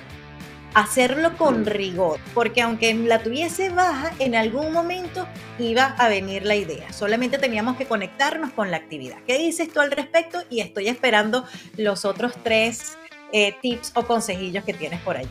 Hacerlo 0.76 1.36
con 1.36 1.62
mm. 1.62 1.66
rigor, 1.66 2.20
porque 2.36 2.62
aunque 2.62 2.94
la 2.94 3.24
tuviese 3.24 3.70
baja, 3.70 4.14
en 4.20 4.36
algún 4.36 4.72
momento 4.72 5.28
iba 5.58 5.96
a 5.98 6.10
venir 6.10 6.44
la 6.46 6.56
idea. 6.56 6.94
Solamente 6.94 7.40
teníamos 7.40 7.76
que 7.76 7.86
conectarnos 7.86 8.52
con 8.52 8.70
la 8.70 8.78
actividad. 8.78 9.18
¿Qué 9.26 9.40
dices 9.40 9.74
tú 9.74 9.80
al 9.80 9.90
respecto? 9.90 10.44
Y 10.48 10.60
estoy 10.60 10.88
esperando 10.88 11.44
los 11.76 12.06
otros 12.06 12.34
tres 12.44 12.98
eh, 13.32 13.56
tips 13.62 13.92
o 13.96 14.06
consejillos 14.06 14.64
que 14.64 14.74
tienes 14.74 15.02
por 15.02 15.18
allí. 15.18 15.30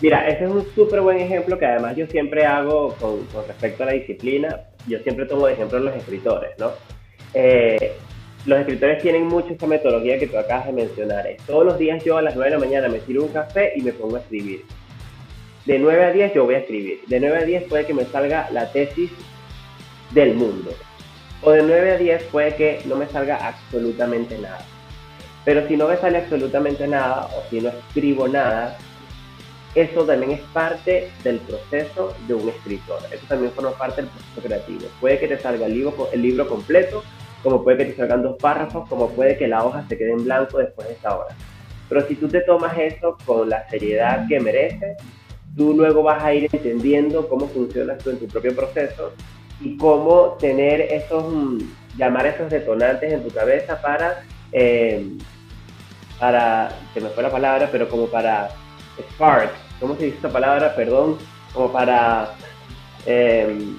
Mira, 0.00 0.28
ese 0.28 0.44
es 0.44 0.50
un 0.50 0.66
súper 0.74 1.00
buen 1.00 1.18
ejemplo 1.18 1.58
que 1.58 1.64
además 1.64 1.96
yo 1.96 2.06
siempre 2.06 2.44
hago 2.44 2.94
con, 3.00 3.26
respecto 3.46 3.82
a 3.82 3.86
la 3.86 3.92
disciplina. 3.92 4.60
Yo 4.86 4.98
siempre 5.00 5.24
tomo 5.24 5.46
de 5.46 5.54
ejemplo 5.54 5.78
los 5.78 5.96
escritores, 5.96 6.50
¿no? 6.58 6.72
Eh, 7.32 7.92
los 8.44 8.58
escritores 8.60 9.02
tienen 9.02 9.26
mucho 9.26 9.52
esta 9.52 9.66
metodología 9.66 10.18
que 10.18 10.26
tú 10.26 10.38
acabas 10.38 10.66
de 10.66 10.72
mencionar. 10.72 11.26
todos 11.46 11.64
los 11.64 11.78
días 11.78 12.04
yo 12.04 12.18
a 12.18 12.22
las 12.22 12.36
9 12.36 12.50
de 12.50 12.56
la 12.56 12.64
mañana 12.64 12.88
me 12.88 12.98
tiro 13.00 13.24
un 13.24 13.32
café 13.32 13.72
y 13.74 13.80
me 13.80 13.92
pongo 13.92 14.16
a 14.16 14.20
escribir. 14.20 14.64
De 15.64 15.78
9 15.78 16.04
a 16.04 16.12
10 16.12 16.34
yo 16.34 16.44
voy 16.44 16.54
a 16.54 16.58
escribir. 16.58 17.00
De 17.06 17.18
9 17.18 17.38
a 17.38 17.44
10 17.44 17.64
puede 17.64 17.86
que 17.86 17.94
me 17.94 18.04
salga 18.04 18.48
la 18.52 18.70
tesis 18.70 19.10
del 20.12 20.34
mundo. 20.34 20.70
O 21.42 21.50
de 21.50 21.62
9 21.62 21.92
a 21.92 21.96
10 21.96 22.22
puede 22.24 22.54
que 22.54 22.80
no 22.84 22.96
me 22.96 23.06
salga 23.06 23.36
absolutamente 23.36 24.38
nada. 24.38 24.64
Pero 25.44 25.66
si 25.66 25.76
no 25.76 25.88
me 25.88 25.96
sale 25.96 26.18
absolutamente 26.18 26.86
nada 26.86 27.28
o 27.36 27.42
si 27.50 27.60
no 27.60 27.70
escribo 27.70 28.28
nada, 28.28 28.78
eso 29.76 30.06
también 30.06 30.32
es 30.32 30.40
parte 30.52 31.12
del 31.22 31.38
proceso 31.40 32.14
de 32.26 32.32
un 32.32 32.48
escritor. 32.48 32.98
Eso 33.12 33.26
también 33.28 33.52
forma 33.52 33.72
parte 33.76 34.00
del 34.00 34.10
proceso 34.10 34.40
creativo. 34.40 34.88
Puede 34.98 35.18
que 35.18 35.28
te 35.28 35.38
salga 35.38 35.66
el 35.66 35.74
libro, 35.74 36.08
el 36.12 36.22
libro 36.22 36.48
completo, 36.48 37.04
como 37.42 37.62
puede 37.62 37.76
que 37.76 37.84
te 37.92 37.96
salgan 37.96 38.22
dos 38.22 38.38
párrafos, 38.38 38.88
como 38.88 39.10
puede 39.10 39.36
que 39.36 39.46
la 39.46 39.62
hoja 39.62 39.84
se 39.86 39.98
quede 39.98 40.12
en 40.12 40.24
blanco 40.24 40.58
después 40.58 40.88
de 40.88 40.94
esa 40.94 41.18
hora. 41.18 41.36
Pero 41.90 42.08
si 42.08 42.14
tú 42.14 42.26
te 42.26 42.40
tomas 42.40 42.76
eso 42.78 43.18
con 43.26 43.50
la 43.50 43.68
seriedad 43.68 44.26
que 44.26 44.40
merece, 44.40 44.96
tú 45.54 45.74
luego 45.74 46.02
vas 46.02 46.24
a 46.24 46.32
ir 46.32 46.48
entendiendo 46.50 47.28
cómo 47.28 47.46
funciona 47.46 47.98
tú 47.98 48.08
en 48.08 48.18
tu 48.18 48.28
propio 48.28 48.56
proceso 48.56 49.12
y 49.60 49.76
cómo 49.76 50.38
tener 50.40 50.80
esos, 50.80 51.30
mm, 51.30 51.58
llamar 51.98 52.26
esos 52.26 52.50
detonantes 52.50 53.12
en 53.12 53.22
tu 53.22 53.30
cabeza 53.30 53.78
para, 53.82 54.22
eh, 54.52 55.06
para, 56.18 56.72
se 56.94 57.00
me 57.02 57.10
fue 57.10 57.22
la 57.22 57.30
palabra, 57.30 57.68
pero 57.70 57.90
como 57.90 58.06
para 58.06 58.48
spark, 58.98 59.65
¿cómo 59.80 59.96
se 59.96 60.06
dice 60.06 60.16
esta 60.16 60.28
palabra? 60.28 60.74
Perdón, 60.74 61.18
como 61.52 61.72
para 61.72 62.30
em, 63.06 63.76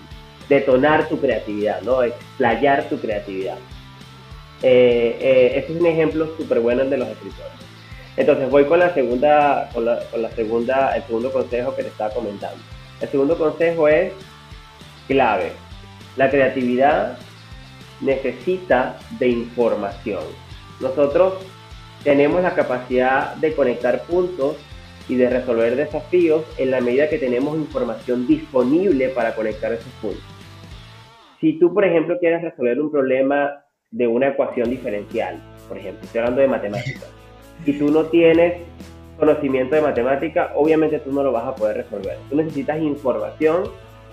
detonar 0.50 1.08
tu 1.10 1.20
creatividad, 1.20 1.82
¿no? 1.82 2.04
Explayar 2.04 2.88
tu 2.90 3.00
creatividad. 3.00 3.58
Eh, 4.64 5.18
eh, 5.20 5.52
este 5.56 5.74
es 5.74 5.80
un 5.80 5.86
ejemplo 5.86 6.36
súper 6.38 6.60
bueno 6.60 6.84
de 6.86 6.98
los 6.98 7.08
escritores. 7.08 7.52
Entonces 8.16 8.50
voy 8.50 8.66
con 8.66 8.80
la 8.80 8.94
segunda, 8.94 9.70
con 9.74 9.86
la, 9.86 10.00
con 10.10 10.22
la 10.22 10.32
segunda, 10.32 10.96
el 10.96 11.04
segundo 11.04 11.32
consejo 11.32 11.76
que 11.76 11.84
te 11.84 11.90
estaba 11.90 12.14
comentando. 12.14 12.58
El 13.00 13.10
segundo 13.10 13.38
consejo 13.38 13.88
es 13.88 14.12
clave. 15.08 15.52
La 16.16 16.30
creatividad 16.32 17.20
necesita 18.02 18.98
de 19.20 19.30
información. 19.30 20.24
Nosotros 20.80 21.36
tenemos 22.04 22.42
la 22.42 22.56
capacidad 22.56 23.36
de 23.36 23.54
conectar 23.54 24.02
puntos 24.04 24.56
y 25.10 25.16
de 25.16 25.30
resolver 25.30 25.76
desafíos 25.76 26.44
en 26.58 26.72
la 26.72 26.82
medida 26.82 27.10
que 27.10 27.18
tenemos 27.18 27.58
información 27.58 28.28
disponible 28.28 29.10
para 29.10 29.36
conectar 29.36 29.72
esos 29.72 29.92
puntos. 30.02 30.24
Si 31.40 31.60
tú, 31.60 31.74
por 31.74 31.86
ejemplo, 31.86 32.18
quieres 32.20 32.42
resolver 32.42 32.82
un 32.82 32.92
problema 32.92 33.64
de 33.92 34.08
una 34.08 34.30
ecuación 34.30 34.70
diferencial, 34.70 35.42
por 35.68 35.78
ejemplo, 35.78 36.04
estoy 36.04 36.20
hablando 36.20 36.42
de 36.42 36.48
matemáticas, 36.48 37.10
y 37.66 37.74
tú 37.74 37.90
no 37.90 38.06
tienes 38.06 38.62
conocimiento 39.18 39.76
de 39.76 39.82
matemática, 39.82 40.52
obviamente 40.56 41.00
tú 41.00 41.12
no 41.12 41.24
lo 41.24 41.32
vas 41.32 41.46
a 41.46 41.56
poder 41.56 41.78
resolver. 41.78 42.18
Tú 42.30 42.36
necesitas 42.36 42.80
información 42.80 43.64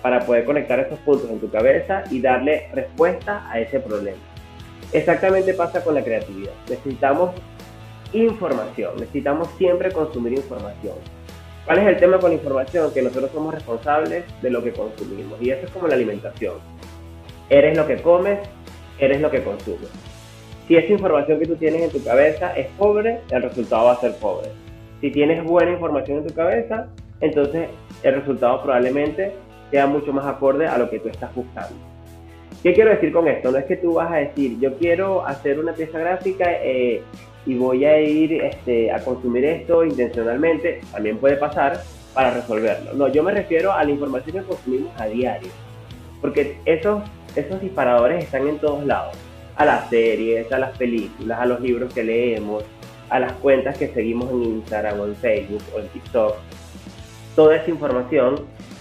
para 0.02 0.20
poder 0.20 0.44
conectar 0.44 0.78
esos 0.80 0.98
puntos 1.00 1.30
en 1.30 1.40
tu 1.40 1.50
cabeza 1.50 2.04
y 2.10 2.20
darle 2.20 2.68
respuesta 2.74 3.50
a 3.50 3.58
ese 3.58 3.80
problema. 3.80 4.18
Exactamente 4.92 5.54
pasa 5.54 5.82
con 5.82 5.94
la 5.94 6.04
creatividad. 6.04 6.52
Necesitamos 6.68 7.30
información. 8.14 8.94
Necesitamos 8.98 9.48
siempre 9.58 9.92
consumir 9.92 10.34
información. 10.34 10.94
¿Cuál 11.66 11.78
es 11.78 11.86
el 11.86 11.96
tema 11.96 12.18
con 12.18 12.30
la 12.30 12.36
información? 12.36 12.92
Que 12.92 13.02
nosotros 13.02 13.30
somos 13.32 13.54
responsables 13.54 14.24
de 14.42 14.50
lo 14.50 14.62
que 14.62 14.72
consumimos. 14.72 15.40
Y 15.40 15.50
eso 15.50 15.66
es 15.66 15.72
como 15.72 15.88
la 15.88 15.94
alimentación. 15.94 16.54
Eres 17.48 17.76
lo 17.76 17.86
que 17.86 17.96
comes, 18.00 18.38
eres 18.98 19.20
lo 19.20 19.30
que 19.30 19.42
consumes. 19.42 19.90
Si 20.68 20.76
esa 20.76 20.92
información 20.92 21.38
que 21.38 21.46
tú 21.46 21.56
tienes 21.56 21.82
en 21.82 21.90
tu 21.90 22.02
cabeza 22.02 22.54
es 22.56 22.68
pobre, 22.78 23.20
el 23.30 23.42
resultado 23.42 23.86
va 23.86 23.92
a 23.92 24.00
ser 24.00 24.14
pobre. 24.16 24.48
Si 25.00 25.10
tienes 25.10 25.44
buena 25.44 25.72
información 25.72 26.18
en 26.18 26.26
tu 26.26 26.34
cabeza, 26.34 26.86
entonces 27.20 27.68
el 28.02 28.14
resultado 28.14 28.62
probablemente 28.62 29.32
sea 29.70 29.86
mucho 29.86 30.12
más 30.12 30.26
acorde 30.26 30.66
a 30.66 30.78
lo 30.78 30.88
que 30.88 31.00
tú 31.00 31.08
estás 31.08 31.34
buscando. 31.34 31.93
¿Qué 32.64 32.72
quiero 32.72 32.92
decir 32.92 33.12
con 33.12 33.28
esto? 33.28 33.50
No 33.50 33.58
es 33.58 33.66
que 33.66 33.76
tú 33.76 33.92
vas 33.92 34.10
a 34.10 34.16
decir, 34.16 34.58
yo 34.58 34.74
quiero 34.78 35.26
hacer 35.26 35.60
una 35.60 35.74
pieza 35.74 35.98
gráfica 35.98 36.46
eh, 36.62 37.02
y 37.44 37.56
voy 37.56 37.84
a 37.84 38.00
ir 38.00 38.42
este, 38.42 38.90
a 38.90 39.04
consumir 39.04 39.44
esto 39.44 39.84
intencionalmente, 39.84 40.80
también 40.90 41.18
puede 41.18 41.36
pasar, 41.36 41.82
para 42.14 42.30
resolverlo. 42.30 42.94
No, 42.94 43.08
yo 43.08 43.22
me 43.22 43.32
refiero 43.32 43.70
a 43.70 43.84
la 43.84 43.90
información 43.90 44.38
que 44.38 44.48
consumimos 44.48 44.98
a 44.98 45.04
diario, 45.04 45.50
porque 46.22 46.56
esos, 46.64 47.02
esos 47.36 47.60
disparadores 47.60 48.24
están 48.24 48.48
en 48.48 48.58
todos 48.58 48.86
lados, 48.86 49.14
a 49.56 49.66
las 49.66 49.90
series, 49.90 50.50
a 50.50 50.58
las 50.58 50.74
películas, 50.78 51.38
a 51.38 51.44
los 51.44 51.60
libros 51.60 51.92
que 51.92 52.02
leemos, 52.02 52.64
a 53.10 53.20
las 53.20 53.32
cuentas 53.32 53.76
que 53.76 53.88
seguimos 53.88 54.30
en 54.30 54.42
Instagram 54.42 55.00
o 55.00 55.04
en 55.04 55.16
Facebook 55.16 55.62
o 55.76 55.80
en 55.80 55.88
TikTok. 55.88 56.36
Toda 57.36 57.56
esa 57.56 57.68
información 57.68 58.36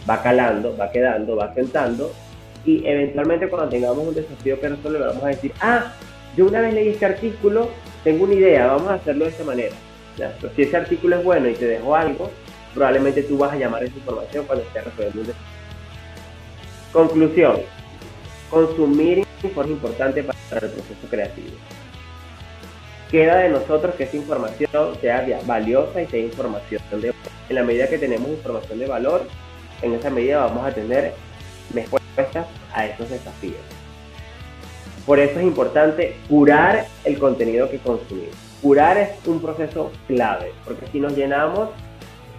va 0.09 0.23
calando, 0.23 0.73
va 0.77 0.89
quedando, 0.89 1.35
va 1.35 1.53
sentando 1.53 2.13
y 2.65 2.85
eventualmente 2.85 3.49
cuando 3.49 3.69
tengamos 3.69 4.07
un 4.07 4.15
desafío 4.15 4.59
que 4.59 4.69
resolver 4.69 5.01
vamos 5.01 5.23
a 5.23 5.27
decir, 5.27 5.51
ah, 5.59 5.93
yo 6.35 6.45
una 6.45 6.61
vez 6.61 6.73
leí 6.73 6.89
este 6.89 7.05
artículo, 7.05 7.69
tengo 8.03 8.23
una 8.23 8.33
idea, 8.33 8.67
vamos 8.67 8.89
a 8.89 8.95
hacerlo 8.95 9.25
de 9.25 9.31
esta 9.31 9.43
manera. 9.43 9.75
si 10.55 10.61
ese 10.61 10.77
artículo 10.77 11.17
es 11.17 11.23
bueno 11.23 11.49
y 11.49 11.53
te 11.53 11.65
dejó 11.65 11.95
algo, 11.95 12.31
probablemente 12.73 13.23
tú 13.23 13.37
vas 13.37 13.53
a 13.53 13.57
llamar 13.57 13.83
esa 13.83 13.95
información 13.95 14.45
cuando 14.45 14.63
estés 14.65 14.83
resolviendo 14.83 15.21
un 15.21 15.27
desafío. 15.27 15.47
Conclusión, 16.91 17.61
consumir 18.49 19.25
información 19.43 19.65
es 19.65 19.71
importante 19.71 20.23
para 20.23 20.65
el 20.65 20.71
proceso 20.71 21.07
creativo. 21.09 21.55
Queda 23.11 23.37
de 23.37 23.49
nosotros 23.49 23.93
que 23.95 24.05
esa 24.05 24.17
información 24.17 24.95
sea 25.01 25.41
valiosa 25.45 26.01
y 26.01 26.07
sea 26.07 26.19
información 26.19 26.81
de 26.99 27.13
En 27.49 27.55
la 27.55 27.63
medida 27.63 27.87
que 27.87 27.99
tenemos 27.99 28.29
información 28.29 28.79
de 28.79 28.87
valor, 28.87 29.27
en 29.81 29.93
esa 29.93 30.09
medida 30.09 30.45
vamos 30.45 30.65
a 30.65 30.73
tener 30.73 31.13
respuestas 32.15 32.47
a 32.73 32.85
esos 32.85 33.09
desafíos. 33.09 33.61
Por 35.05 35.19
eso 35.19 35.39
es 35.39 35.45
importante 35.45 36.15
curar 36.29 36.85
el 37.03 37.19
contenido 37.19 37.69
que 37.69 37.77
consumimos. 37.79 38.35
Curar 38.61 38.97
es 38.97 39.09
un 39.27 39.41
proceso 39.41 39.91
clave, 40.07 40.53
porque 40.63 40.87
si 40.91 40.99
nos 40.99 41.15
llenamos 41.15 41.69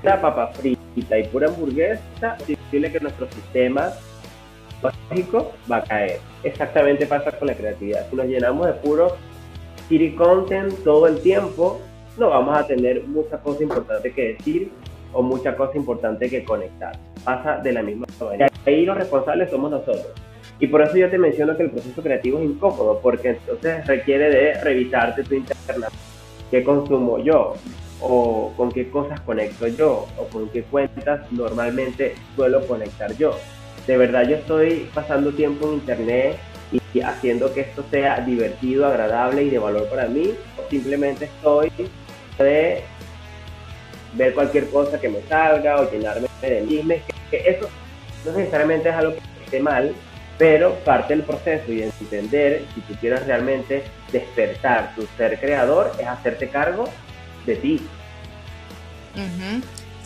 de 0.03 0.11
papa 0.11 0.49
frita 0.49 1.19
y 1.19 1.25
pura 1.25 1.49
hamburguesa, 1.49 2.37
es 2.49 2.57
posible 2.57 2.93
que 2.93 3.01
nuestro 3.01 3.31
sistema 3.31 3.93
lógico 4.83 5.53
va 5.71 5.79
a 5.79 5.85
caer. 5.85 6.21
Exactamente 6.43 7.07
pasa 7.07 7.33
con 7.33 7.49
la 7.49 7.55
creatividad. 7.55 8.09
Si 8.09 8.17
nos 8.17 8.27
llenamos 8.27 8.67
de 8.67 8.73
puro 8.75 9.17
city 9.89 10.15
content 10.15 10.73
todo 10.85 11.07
el 11.07 11.21
tiempo, 11.21 11.81
no 12.17 12.31
vamos 12.31 12.57
a 12.57 12.67
tener 12.67 13.05
mucha 13.05 13.39
cosa 13.39 13.63
importante 13.63 14.13
que 14.13 14.35
decir 14.35 14.71
o 15.13 15.23
mucha 15.23 15.55
cosa 15.57 15.77
importante 15.77 16.31
que 16.31 16.45
conectar. 16.45 16.99
Pasa 17.25 17.59
de 17.59 17.73
la 17.73 17.83
misma 17.83 18.07
manera. 18.21 18.51
Ahí 18.67 18.85
los 18.85 18.97
responsables 18.97 19.51
somos 19.51 19.71
nosotros. 19.71 20.07
Y 20.61 20.67
por 20.67 20.83
eso 20.83 20.97
yo 20.97 21.11
te 21.11 21.19
menciono 21.19 21.57
que 21.57 21.65
el 21.65 21.71
proceso 21.71 22.03
creativo 22.03 22.39
es 22.39 22.45
incómodo, 22.45 23.01
porque 23.03 23.31
entonces 23.31 23.87
requiere 23.87 24.31
de 24.31 24.61
revisarte 24.63 25.25
tu 25.25 25.35
internet. 25.35 25.91
¿Qué 26.51 26.63
consumo 26.63 27.19
yo? 27.19 27.55
¿O 28.01 28.53
con 28.57 28.71
qué 28.71 28.91
cosas 28.91 29.21
conecto 29.21 29.67
yo? 29.67 30.07
¿O 30.19 30.25
con 30.27 30.49
qué 30.51 30.63
cuentas 30.63 31.31
normalmente 31.33 32.15
suelo 32.37 32.65
conectar 32.67 33.17
yo? 33.17 33.37
De 33.87 33.97
verdad 33.97 34.29
yo 34.29 34.37
estoy 34.37 34.89
pasando 34.95 35.33
tiempo 35.33 35.67
en 35.67 35.75
internet 35.75 36.37
y 36.93 37.01
haciendo 37.01 37.53
que 37.53 37.63
esto 37.63 37.85
sea 37.91 38.21
divertido, 38.21 38.87
agradable 38.87 39.43
y 39.45 39.51
de 39.51 39.59
valor 39.59 39.89
para 39.89 40.07
mí, 40.07 40.35
o 40.59 40.71
simplemente 40.71 41.27
estoy 41.27 41.71
de 42.39 42.83
ver 44.15 44.35
cualquier 44.35 44.69
cosa 44.71 45.01
que 45.01 45.09
me 45.09 45.21
salga 45.29 45.81
o 45.81 45.91
llenarme 45.91 46.29
de 46.41 46.67
chismes, 46.69 47.03
que, 47.31 47.37
eso 47.49 47.69
no 48.25 48.33
necesariamente 48.33 48.89
es 48.89 48.95
algo 48.95 49.15
que 49.15 49.45
esté 49.45 49.61
mal, 49.61 49.95
pero 50.39 50.75
parte 50.85 51.15
del 51.15 51.25
proceso 51.25 51.73
y 51.73 51.83
entender 51.83 52.65
si 52.75 52.81
tú 52.83 52.95
quieres 53.01 53.27
realmente 53.27 53.85
despertar 54.13 54.95
tu 54.95 55.07
ser 55.17 55.39
creador 55.39 55.93
es 55.99 56.07
hacerte 56.07 56.49
cargo 56.49 56.89
de 57.47 57.57
ti. 57.57 57.81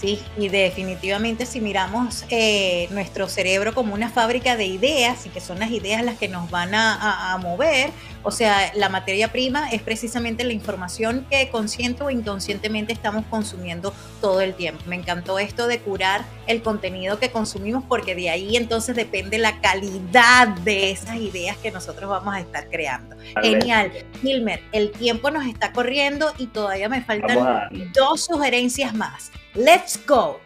Sí, 0.00 0.20
y 0.37 0.48
definitivamente 0.48 1.44
si 1.44 1.61
miramos 1.61 2.24
eh, 2.30 2.87
nuestro 2.92 3.28
cerebro 3.28 3.74
como 3.74 3.94
una 3.94 4.08
fábrica 4.08 4.56
de 4.56 4.64
ideas 4.64 5.26
y 5.26 5.28
que 5.28 5.40
son 5.40 5.58
las 5.58 5.72
ideas 5.72 6.04
las 6.04 6.16
que 6.18 6.28
nos 6.28 6.48
van 6.50 6.72
a, 6.72 7.37
mover, 7.42 7.90
o 8.22 8.30
sea, 8.30 8.72
la 8.74 8.88
materia 8.88 9.32
prima 9.32 9.70
es 9.70 9.82
precisamente 9.82 10.44
la 10.44 10.52
información 10.52 11.26
que 11.28 11.48
consciente 11.50 12.04
o 12.04 12.11
inconscientemente 12.11 12.92
estamos 12.92 13.24
consumiendo 13.28 13.92
todo 14.20 14.40
el 14.40 14.54
tiempo. 14.54 14.84
Me 14.87 14.94
encantó 14.94 15.40
esto 15.40 15.66
de 15.66 15.80
curar 15.80 16.24
el 16.46 16.62
contenido 16.62 17.18
que 17.18 17.32
consumimos 17.32 17.82
porque 17.88 18.14
de 18.14 18.30
ahí 18.30 18.56
entonces 18.56 18.94
depende 18.94 19.38
la 19.38 19.61
calidad 19.61 20.48
de 20.48 20.92
esas 20.92 21.16
ideas 21.16 21.56
que 21.56 21.72
nosotros 21.72 22.08
vamos 22.08 22.34
a 22.34 22.40
estar 22.40 22.68
creando. 22.68 23.16
Genial. 23.42 23.90
Gilmer, 24.20 24.62
el 24.70 24.92
tiempo 24.92 25.32
nos 25.32 25.46
está 25.46 25.72
corriendo 25.72 26.32
y 26.38 26.46
todavía 26.46 26.88
me 26.88 27.02
faltan 27.02 27.68
dos 27.92 28.26
sugerencias 28.26 28.94
más. 28.94 29.32
Let's 29.58 29.98
go. 30.06 30.38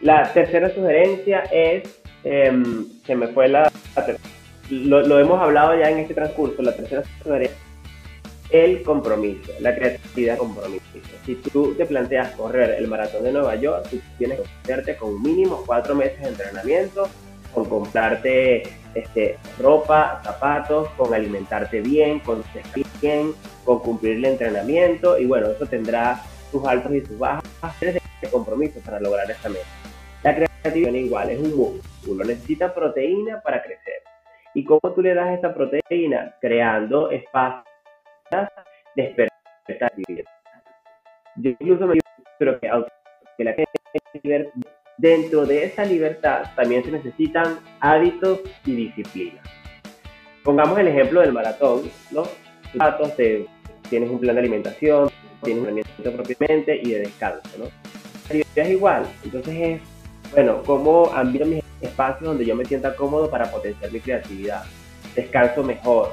La 0.00 0.32
tercera 0.32 0.74
sugerencia 0.74 1.40
es, 1.52 2.00
em, 2.24 2.86
se 3.04 3.14
me 3.14 3.28
fue 3.28 3.46
la, 3.46 3.70
lo, 4.70 5.18
hemos 5.20 5.38
hablado 5.38 5.78
ya 5.78 5.90
en 5.90 5.98
este 5.98 6.14
transcurso, 6.14 6.62
la 6.62 6.74
tercera 6.74 7.02
sugerencia, 7.22 7.58
el 8.48 8.82
compromiso, 8.84 9.52
la 9.60 9.74
creatividad 9.74 10.38
compromiso. 10.38 10.82
Si 11.26 11.34
tú 11.34 11.74
te 11.74 11.84
planteas 11.84 12.34
correr 12.36 12.76
el 12.78 12.88
maratón 12.88 13.22
de 13.22 13.32
Nueva 13.32 13.54
York, 13.56 13.88
tú 13.90 14.00
tienes 14.16 14.40
que 14.40 14.46
hacerte 14.62 14.96
con 14.96 15.20
mínimo 15.20 15.62
cuatro 15.66 15.94
meses 15.94 16.18
de 16.22 16.28
entrenamiento, 16.28 17.06
con 17.52 17.66
comprarte 17.66 18.62
este, 18.94 19.36
ropa, 19.58 20.22
zapatos, 20.24 20.88
con 20.96 21.12
alimentarte 21.12 21.82
bien, 21.82 22.20
con 22.20 22.42
bien, 23.02 23.34
con 23.66 23.80
cumplir 23.80 24.16
el 24.16 24.24
entrenamiento 24.24 25.18
y 25.18 25.26
bueno, 25.26 25.48
eso 25.48 25.66
tendrá 25.66 26.22
sus 26.50 26.64
altos 26.64 26.92
y 26.92 27.00
sus 27.00 27.18
bajas, 27.18 27.44
de 27.80 28.00
compromiso 28.30 28.80
para 28.84 29.00
lograr 29.00 29.30
esa 29.30 29.48
meta. 29.48 29.66
La 30.22 30.34
creatividad 30.34 30.92
igual, 30.92 31.30
es 31.30 31.38
un 31.38 31.56
músculo, 31.56 32.24
necesita 32.24 32.74
proteína 32.74 33.40
para 33.42 33.62
crecer. 33.62 34.02
¿Y 34.54 34.64
cómo 34.64 34.80
tú 34.94 35.02
le 35.02 35.14
das 35.14 35.38
esa 35.38 35.54
proteína? 35.54 36.34
Creando 36.40 37.10
espacios 37.10 37.64
de 38.96 39.14
despertar 39.66 39.92
Yo 41.36 41.50
incluso 41.50 41.86
me 41.86 41.94
digo 41.94 42.60
que 42.60 42.68
aunque 42.68 43.44
la 43.44 43.52
gente 43.52 44.52
dentro 44.96 45.46
de 45.46 45.64
esa 45.64 45.84
libertad 45.84 46.50
también 46.56 46.84
se 46.84 46.90
necesitan 46.90 47.60
hábitos 47.80 48.40
y 48.66 48.74
disciplina. 48.74 49.40
Pongamos 50.42 50.78
el 50.78 50.88
ejemplo 50.88 51.20
del 51.20 51.32
maratón, 51.32 51.82
¿no? 52.10 52.24
Datos 52.74 53.16
de, 53.16 53.46
tienes 53.88 54.10
un 54.10 54.18
plan 54.18 54.34
de 54.34 54.40
alimentación, 54.40 55.10
tienes 55.42 55.62
un 55.62 55.68
entrenamiento 55.68 56.22
propiamente 56.22 56.80
y 56.82 56.90
de 56.90 56.98
descanso, 57.00 57.48
¿no? 57.58 57.64
Es 58.30 58.70
igual, 58.70 59.06
entonces 59.24 59.54
es, 59.56 59.80
bueno, 60.32 60.62
cómo 60.66 61.10
ambiento 61.14 61.48
mis 61.48 61.64
espacios 61.80 62.28
donde 62.28 62.44
yo 62.44 62.54
me 62.54 62.64
sienta 62.64 62.94
cómodo 62.94 63.30
para 63.30 63.50
potenciar 63.50 63.90
mi 63.90 64.00
creatividad, 64.00 64.64
descanso 65.14 65.62
mejor, 65.62 66.12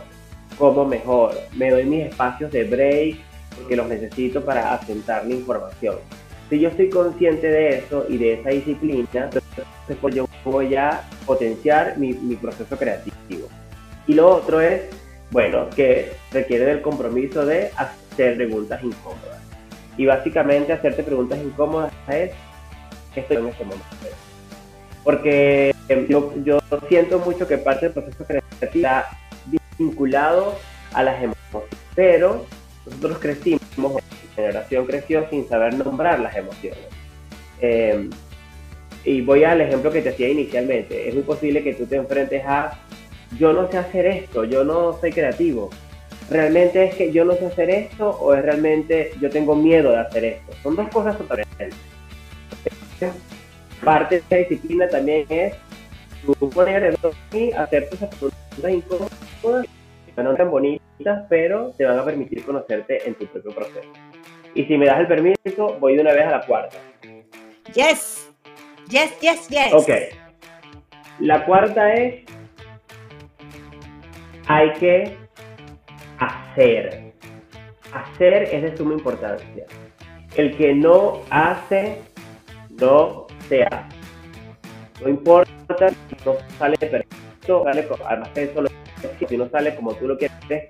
como 0.57 0.85
mejor, 0.85 1.35
me 1.53 1.71
doy 1.71 1.83
mis 1.85 2.05
espacios 2.05 2.51
de 2.51 2.63
break 2.63 3.17
porque 3.57 3.75
los 3.75 3.87
necesito 3.87 4.43
para 4.43 4.73
asentar 4.73 5.25
la 5.25 5.33
información. 5.33 5.95
Si 6.49 6.59
yo 6.59 6.69
estoy 6.69 6.89
consciente 6.89 7.47
de 7.47 7.79
eso 7.79 8.05
y 8.07 8.17
de 8.17 8.33
esa 8.33 8.49
disciplina, 8.49 9.07
entonces 9.13 9.97
pues 9.99 10.15
yo 10.15 10.27
voy 10.43 10.75
potenciar 11.25 11.97
mi, 11.97 12.13
mi 12.13 12.35
proceso 12.35 12.77
creativo. 12.77 13.49
Y 14.07 14.13
lo 14.13 14.29
otro 14.29 14.61
es, 14.61 14.83
bueno, 15.31 15.69
que 15.75 16.11
requiere 16.31 16.65
del 16.65 16.81
compromiso 16.81 17.45
de 17.45 17.71
hacer 17.75 18.04
preguntas 18.15 18.83
incómodas. 18.83 19.39
Y 19.97 20.05
básicamente 20.05 20.73
hacerte 20.73 21.03
preguntas 21.03 21.39
incómodas 21.39 21.91
es, 22.07 22.31
¿qué 23.13 23.21
estoy 23.21 23.37
en 23.37 23.47
este 23.47 23.63
momento? 23.63 23.85
Porque 25.03 25.73
yo, 26.09 26.33
yo 26.43 26.59
siento 26.89 27.19
mucho 27.19 27.47
que 27.47 27.57
parte 27.57 27.85
del 27.85 27.93
proceso 27.93 28.25
creativo 28.25 28.57
está 28.59 29.05
vinculado 29.77 30.55
a 30.93 31.03
las 31.03 31.21
emociones, 31.21 31.69
pero 31.93 32.45
nosotros 32.85 33.19
crecimos, 33.19 33.61
la 33.77 34.35
generación 34.35 34.85
creció 34.85 35.29
sin 35.29 35.47
saber 35.47 35.75
nombrar 35.75 36.19
las 36.19 36.35
emociones. 36.35 36.79
Em, 37.61 38.09
y 39.03 39.21
voy 39.21 39.43
al 39.43 39.61
ejemplo 39.61 39.91
que 39.91 40.01
te 40.01 40.09
hacía 40.09 40.29
inicialmente. 40.29 41.07
Es 41.07 41.13
muy 41.13 41.23
posible 41.23 41.63
que 41.63 41.73
tú 41.73 41.85
te 41.85 41.95
enfrentes 41.95 42.43
a, 42.45 42.79
yo 43.37 43.53
no 43.53 43.69
sé 43.69 43.77
hacer 43.77 44.07
esto, 44.07 44.43
yo 44.43 44.63
no 44.63 44.97
soy 44.99 45.11
creativo. 45.11 45.69
¿Realmente 46.29 46.85
es 46.85 46.95
que 46.95 47.11
yo 47.11 47.23
no 47.23 47.33
sé 47.33 47.45
hacer 47.45 47.69
esto 47.69 48.09
o 48.09 48.33
es 48.33 48.41
realmente 48.41 49.11
yo 49.21 49.29
tengo 49.29 49.55
miedo 49.55 49.91
de 49.91 49.99
hacer 49.99 50.25
esto? 50.25 50.53
Son 50.63 50.75
dos 50.75 50.89
cosas 50.89 51.17
totalmente. 51.17 51.75
Parte 53.83 54.15
de 54.15 54.21
esa 54.21 54.35
disciplina 54.49 54.87
también 54.87 55.25
es 55.29 55.53
tú 56.25 56.49
poner 56.49 56.97
y 57.31 57.51
hacer 57.51 57.89
tus 57.89 57.99
preguntas 57.99 58.71
incómodas 58.71 59.67
no 60.23 60.35
tan 60.35 60.49
bonitas, 60.49 61.25
pero 61.29 61.71
te 61.77 61.85
van 61.85 61.99
a 61.99 62.05
permitir 62.05 62.43
conocerte 62.45 63.07
en 63.07 63.15
tu 63.15 63.25
propio 63.27 63.51
proceso. 63.53 63.89
Y 64.53 64.63
si 64.65 64.77
me 64.77 64.85
das 64.85 65.01
el 65.01 65.07
permiso, 65.07 65.77
voy 65.79 65.95
de 65.95 66.01
una 66.01 66.13
vez 66.13 66.25
a 66.25 66.31
la 66.31 66.45
cuarta. 66.45 66.77
Yes, 67.73 68.31
yes, 68.89 69.19
yes, 69.19 69.49
yes. 69.49 69.73
Ok. 69.73 69.89
La 71.19 71.45
cuarta 71.45 71.93
es 71.93 72.23
hay 74.47 74.71
que 74.73 75.24
hacer. 76.19 77.13
Hacer 77.93 78.43
es 78.43 78.61
de 78.61 78.77
suma 78.77 78.93
importancia. 78.93 79.65
El 80.35 80.55
que 80.57 80.73
no 80.73 81.21
hace, 81.29 82.01
no 82.69 83.27
se 83.47 83.63
hace. 83.63 83.95
No 85.01 85.09
importa 85.09 85.89
si 85.89 86.15
no 86.25 86.35
sale 86.57 86.77
perfecto, 86.77 87.63
sale, 87.63 87.87
además 88.05 88.33
de 88.33 88.43
eso, 88.43 88.63
si 89.27 89.37
no 89.37 89.49
sale 89.49 89.75
como 89.75 89.93
tú 89.93 90.07
lo 90.07 90.17
quieres, 90.17 90.69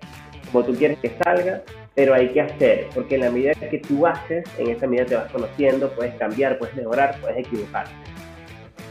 como 0.51 0.63
tú 0.65 0.75
quieres 0.75 0.97
que 0.99 1.11
salga, 1.23 1.61
pero 1.95 2.13
hay 2.13 2.29
que 2.29 2.41
hacer, 2.41 2.87
porque 2.93 3.15
en 3.15 3.21
la 3.21 3.29
medida 3.31 3.53
que 3.53 3.79
tú 3.79 4.05
haces, 4.05 4.43
en 4.57 4.69
esa 4.69 4.85
medida 4.85 5.05
te 5.05 5.15
vas 5.15 5.31
conociendo, 5.31 5.89
puedes 5.91 6.13
cambiar, 6.15 6.57
puedes 6.57 6.75
mejorar, 6.75 7.17
puedes 7.21 7.37
equivocarte. 7.37 7.91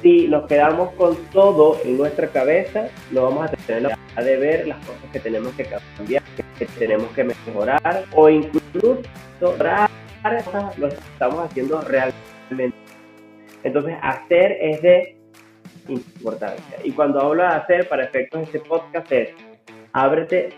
Si 0.02 0.28
nos 0.28 0.46
quedamos 0.46 0.92
con 0.94 1.16
todo 1.32 1.78
en 1.84 1.96
nuestra 1.96 2.28
cabeza, 2.28 2.88
no 3.10 3.24
vamos 3.24 3.46
a 3.46 3.48
tener 3.48 3.82
la 3.82 3.88
oportunidad 3.88 4.24
de 4.24 4.36
ver 4.36 4.66
las 4.66 4.78
cosas 4.78 5.10
que 5.12 5.20
tenemos 5.20 5.52
que 5.54 5.66
cambiar, 5.96 6.22
que 6.58 6.66
tenemos 6.66 7.08
que 7.12 7.24
mejorar, 7.24 8.04
o 8.14 8.28
incluso 8.28 9.02
lo 9.40 10.86
estamos 10.88 11.44
haciendo 11.44 11.80
realmente. 11.82 12.76
Entonces, 13.62 13.96
hacer 14.02 14.56
es 14.60 14.82
de 14.82 15.16
importancia. 15.88 16.76
Y 16.82 16.92
cuando 16.92 17.20
hablo 17.20 17.42
de 17.42 17.48
hacer, 17.48 17.88
para 17.88 18.04
efectos 18.04 18.40
de 18.40 18.44
este 18.44 18.60
podcast, 18.60 19.10
es 19.12 19.30
ábrete. 19.92 20.50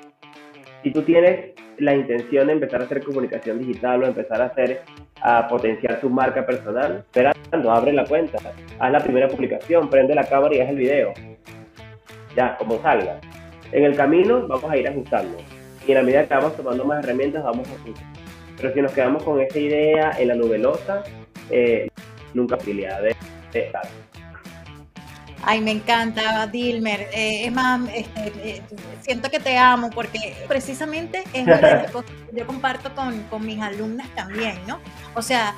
Si 0.82 0.92
tú 0.92 1.02
tienes 1.02 1.54
la 1.78 1.94
intención 1.94 2.46
de 2.46 2.54
empezar 2.54 2.80
a 2.80 2.85
hacer 2.85 3.02
comunicación 3.02 3.59
digital 3.59 4.02
o 4.02 4.06
empezar 4.06 4.40
a 4.40 4.46
hacer 4.46 4.82
a 5.22 5.48
potenciar 5.48 6.00
tu 6.00 6.11
marca 6.11 6.44
personal, 6.46 7.04
esperando, 7.06 7.70
abre 7.70 7.92
la 7.92 8.04
cuenta, 8.04 8.38
haz 8.78 8.92
la 8.92 9.00
primera 9.00 9.28
publicación, 9.28 9.88
prende 9.88 10.14
la 10.14 10.24
cámara 10.24 10.54
y 10.54 10.61
haz 10.61 10.70
el 10.70 10.76
video. 10.76 11.12
Ya, 12.37 12.56
como 12.56 12.80
salga. 12.82 13.18
En 13.72 13.85
el 13.85 13.96
camino 13.96 14.46
vamos 14.46 14.70
a 14.70 14.76
ir 14.76 14.87
ajustando. 14.87 15.38
Y 15.87 15.92
en 15.92 15.99
la 15.99 16.03
medida 16.03 16.27
que 16.27 16.35
vamos 16.35 16.57
tomando 16.57 16.85
más 16.85 17.05
herramientas, 17.05 17.44
vamos 17.44 17.68
a 17.68 17.72
ajustar. 17.72 18.07
Pero 18.57 18.75
si 18.75 18.83
nos 18.83 18.92
quedamos 18.92 19.22
con 19.22 19.40
esa 19.40 19.59
idea 19.59 20.16
en 20.18 20.29
la 20.29 20.35
nubelosa, 20.35 21.05
eh, 21.51 21.88
nunca 22.35 22.57
posibilidad 22.57 23.01
de, 23.01 23.14
de 23.53 23.66
estar. 23.66 23.83
Ay, 25.49 25.61
me 25.61 25.70
encanta, 25.70 26.46
Dilmer. 26.49 27.03
Eh, 27.12 27.46
es 27.46 27.53
más, 27.53 27.81
este, 27.94 28.33
eh, 28.42 28.62
siento 29.01 29.31
que 29.31 29.38
te 29.38 29.57
amo 29.57 29.90
porque 29.90 30.35
precisamente 30.49 31.22
es 31.33 31.42
una 31.46 31.57
de 31.57 31.62
las 31.62 31.90
cosas 31.92 32.11
que 32.31 32.40
yo 32.40 32.46
comparto 32.46 32.92
con, 32.94 33.22
con 33.25 33.46
mis 33.46 33.61
alumnas 33.61 34.09
también, 34.16 34.59
¿no? 34.66 34.81
O 35.14 35.22
sea, 35.22 35.55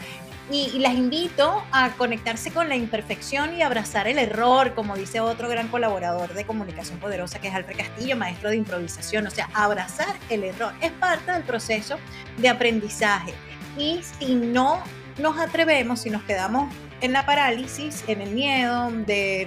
y, 0.50 0.70
y, 0.74 0.78
las 0.78 0.94
invito 0.94 1.62
a 1.72 1.90
conectarse 1.90 2.50
con 2.50 2.68
la 2.68 2.76
imperfección 2.76 3.54
y 3.54 3.62
abrazar 3.62 4.08
el 4.08 4.18
error, 4.18 4.74
como 4.74 4.96
dice 4.96 5.20
otro 5.20 5.48
gran 5.48 5.68
colaborador 5.68 6.32
de 6.34 6.44
comunicación 6.44 6.98
poderosa 6.98 7.40
que 7.40 7.48
es 7.48 7.54
Alfred 7.54 7.76
Castillo, 7.76 8.16
maestro 8.16 8.50
de 8.50 8.56
improvisación. 8.56 9.26
O 9.26 9.30
sea, 9.30 9.48
abrazar 9.54 10.16
el 10.30 10.44
error 10.44 10.72
es 10.80 10.92
parte 10.92 11.32
del 11.32 11.42
proceso 11.42 11.96
de 12.38 12.48
aprendizaje. 12.48 13.34
Y 13.76 14.00
si 14.18 14.34
no 14.34 14.82
nos 15.18 15.38
atrevemos, 15.38 16.00
si 16.00 16.10
nos 16.10 16.22
quedamos 16.22 16.72
en 17.00 17.12
la 17.12 17.26
parálisis, 17.26 18.04
en 18.08 18.20
el 18.20 18.30
miedo 18.30 18.90
de 18.90 19.46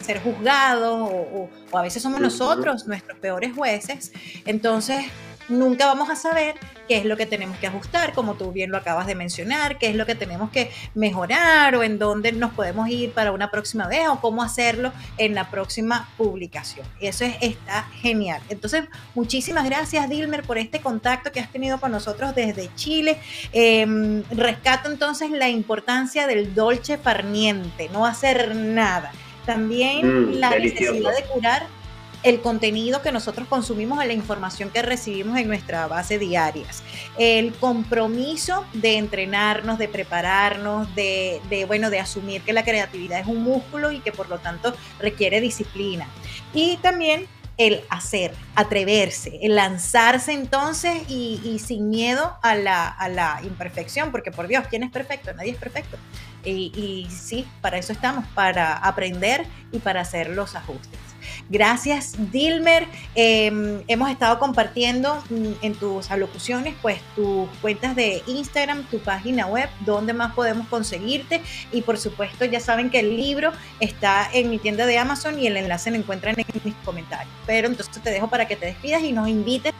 ser 0.00 0.22
juzgados 0.22 1.10
o, 1.10 1.50
o, 1.70 1.78
a 1.78 1.82
veces 1.82 2.02
somos 2.02 2.20
nosotros 2.20 2.86
nuestros 2.86 3.18
peores 3.18 3.54
jueces, 3.54 4.12
entonces 4.46 5.06
nunca 5.50 5.86
vamos 5.86 6.08
a 6.10 6.16
saber 6.16 6.54
qué 6.88 6.98
es 6.98 7.04
lo 7.04 7.16
que 7.16 7.26
tenemos 7.26 7.58
que 7.58 7.66
ajustar, 7.66 8.12
como 8.14 8.34
tú 8.34 8.52
bien 8.52 8.70
lo 8.70 8.76
acabas 8.76 9.06
de 9.06 9.14
mencionar, 9.14 9.78
qué 9.78 9.88
es 9.88 9.96
lo 9.96 10.06
que 10.06 10.14
tenemos 10.14 10.50
que 10.50 10.70
mejorar 10.94 11.74
o 11.74 11.82
en 11.82 11.98
dónde 11.98 12.32
nos 12.32 12.52
podemos 12.52 12.88
ir 12.88 13.12
para 13.12 13.32
una 13.32 13.50
próxima 13.50 13.86
vez 13.86 14.08
o 14.08 14.20
cómo 14.20 14.42
hacerlo 14.42 14.92
en 15.18 15.34
la 15.34 15.50
próxima 15.50 16.08
publicación. 16.16 16.86
Eso 17.00 17.24
es, 17.24 17.36
está 17.40 17.82
genial. 18.00 18.40
Entonces, 18.48 18.84
muchísimas 19.14 19.64
gracias 19.64 20.08
Dilmer 20.08 20.42
por 20.42 20.58
este 20.58 20.80
contacto 20.80 21.32
que 21.32 21.40
has 21.40 21.50
tenido 21.50 21.78
con 21.78 21.92
nosotros 21.92 22.34
desde 22.34 22.74
Chile. 22.74 23.18
Eh, 23.52 24.22
rescato 24.30 24.90
entonces 24.90 25.30
la 25.30 25.48
importancia 25.48 26.26
del 26.26 26.54
dolce 26.54 26.98
farniente, 26.98 27.88
no 27.92 28.06
hacer 28.06 28.54
nada. 28.54 29.12
También 29.46 30.30
mm, 30.30 30.34
la 30.34 30.50
delicioso. 30.50 30.92
necesidad 30.92 31.16
de 31.16 31.22
curar 31.24 31.79
el 32.22 32.40
contenido 32.40 33.02
que 33.02 33.12
nosotros 33.12 33.48
consumimos 33.48 34.04
la 34.04 34.12
información 34.12 34.70
que 34.70 34.82
recibimos 34.82 35.38
en 35.38 35.48
nuestra 35.48 35.86
base 35.86 36.18
diarias. 36.18 36.82
El 37.18 37.52
compromiso 37.54 38.66
de 38.72 38.98
entrenarnos, 38.98 39.78
de 39.78 39.88
prepararnos, 39.88 40.94
de, 40.94 41.40
bueno, 41.66 41.90
de 41.90 42.00
asumir 42.00 42.42
que 42.42 42.52
la 42.52 42.64
creatividad 42.64 43.20
es 43.20 43.26
un 43.26 43.42
músculo 43.42 43.92
y 43.92 44.00
que 44.00 44.12
por 44.12 44.28
lo 44.28 44.38
tanto 44.38 44.74
requiere 44.98 45.40
disciplina. 45.40 46.06
Y 46.52 46.76
también 46.78 47.26
el 47.56 47.84
hacer, 47.90 48.32
atreverse, 48.54 49.38
el 49.42 49.54
lanzarse 49.54 50.32
entonces 50.32 51.02
y, 51.08 51.60
sin 51.62 51.90
miedo 51.90 52.38
a 52.42 52.54
la, 52.54 52.88
a 52.88 53.08
la, 53.10 53.40
imperfección, 53.44 54.10
porque 54.10 54.30
por 54.30 54.48
Dios, 54.48 54.64
¿quién 54.68 54.82
es 54.82 54.90
perfecto? 54.90 55.32
Nadie 55.34 55.52
es 55.52 55.58
perfecto. 55.58 55.98
Y, 56.42 56.72
y 56.74 57.10
sí, 57.10 57.46
para 57.60 57.76
eso 57.76 57.92
estamos, 57.92 58.24
para 58.34 58.76
aprender 58.76 59.46
y 59.72 59.78
para 59.78 60.00
hacer 60.00 60.30
los 60.30 60.54
ajustes. 60.54 61.09
Gracias, 61.50 62.14
Dilmer. 62.30 62.84
Eh, 63.16 63.82
hemos 63.88 64.08
estado 64.08 64.38
compartiendo 64.38 65.20
en 65.62 65.74
tus 65.74 66.08
alocuciones, 66.12 66.76
pues, 66.80 67.00
tus 67.16 67.48
cuentas 67.60 67.96
de 67.96 68.22
Instagram, 68.28 68.84
tu 68.84 69.00
página 69.00 69.48
web, 69.48 69.68
donde 69.84 70.12
más 70.12 70.32
podemos 70.34 70.68
conseguirte. 70.68 71.40
Y 71.72 71.82
por 71.82 71.98
supuesto, 71.98 72.44
ya 72.44 72.60
saben 72.60 72.88
que 72.88 73.00
el 73.00 73.16
libro 73.16 73.50
está 73.80 74.30
en 74.32 74.48
mi 74.48 74.58
tienda 74.58 74.86
de 74.86 74.96
Amazon 74.98 75.40
y 75.40 75.48
el 75.48 75.56
enlace 75.56 75.90
lo 75.90 75.96
encuentran 75.96 76.36
en 76.38 76.46
mis 76.62 76.74
comentarios. 76.84 77.34
Pero 77.46 77.66
entonces 77.66 78.00
te 78.00 78.10
dejo 78.10 78.30
para 78.30 78.46
que 78.46 78.54
te 78.54 78.66
despidas 78.66 79.02
y 79.02 79.10
nos 79.10 79.28
invites 79.28 79.74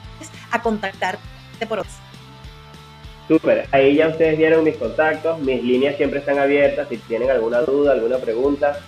a 0.50 0.61
contactarte 0.61 1.20
por 1.68 1.78
otros. 1.78 1.94
Súper, 3.28 3.68
ahí 3.70 3.94
ya 3.94 4.09
ustedes 4.09 4.37
vieron 4.37 4.64
mis 4.64 4.74
contactos, 4.74 5.38
mis 5.38 5.62
líneas 5.62 5.96
siempre 5.96 6.18
están 6.18 6.40
abiertas, 6.40 6.88
si 6.88 6.96
tienen 6.96 7.30
alguna 7.30 7.61
duda, 7.61 7.92
alguna 7.92 8.18
pregunta, 8.18 8.80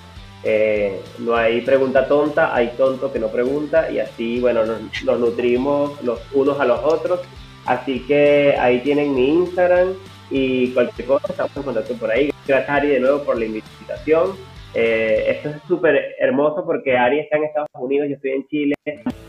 eh, 0.45 1.01
no 1.19 1.37
hay 1.37 1.61
pregunta 1.61 2.07
tonta, 2.09 2.55
hay 2.55 2.69
tonto 2.77 3.13
que 3.13 3.19
no 3.19 3.29
pregunta 3.29 3.91
y 3.91 4.01
así, 4.01 4.41
bueno, 4.41 4.63
nos, 4.65 5.21
nutrimos 5.21 6.03
los 6.03 6.21
unos 6.33 6.59
a 6.61 6.65
los 6.65 6.81
otros. 6.83 7.21
Así 7.65 8.01
que 8.07 8.57
ahí 8.59 8.81
tienen 8.81 9.15
mi 9.15 9.29
Instagram 9.29 9.95
y 10.31 10.73
cualquier 10.73 11.07
cosa, 11.07 11.29
estamos 11.29 11.57
en 11.57 11.63
contacto 11.63 11.95
por 11.95 12.11
ahí. 12.11 12.33
Gracias 12.47 12.71
Ari 12.71 12.89
de 12.89 13.01
nuevo 13.01 13.23
por 13.23 13.39
la 13.39 13.45
invitación. 13.45 14.33
Eh, 14.75 15.25
esto 15.29 15.51
es 15.51 15.57
súper 15.69 16.17
hermoso 16.19 16.65
porque 16.65 16.97
Ari 16.97 17.21
está 17.21 17.37
en 17.37 17.45
Estados 17.45 17.69
Unidos, 17.75 18.09
yo 18.09 18.15
estoy 18.15 18.31
en 18.31 18.49
Chile, 18.49 18.75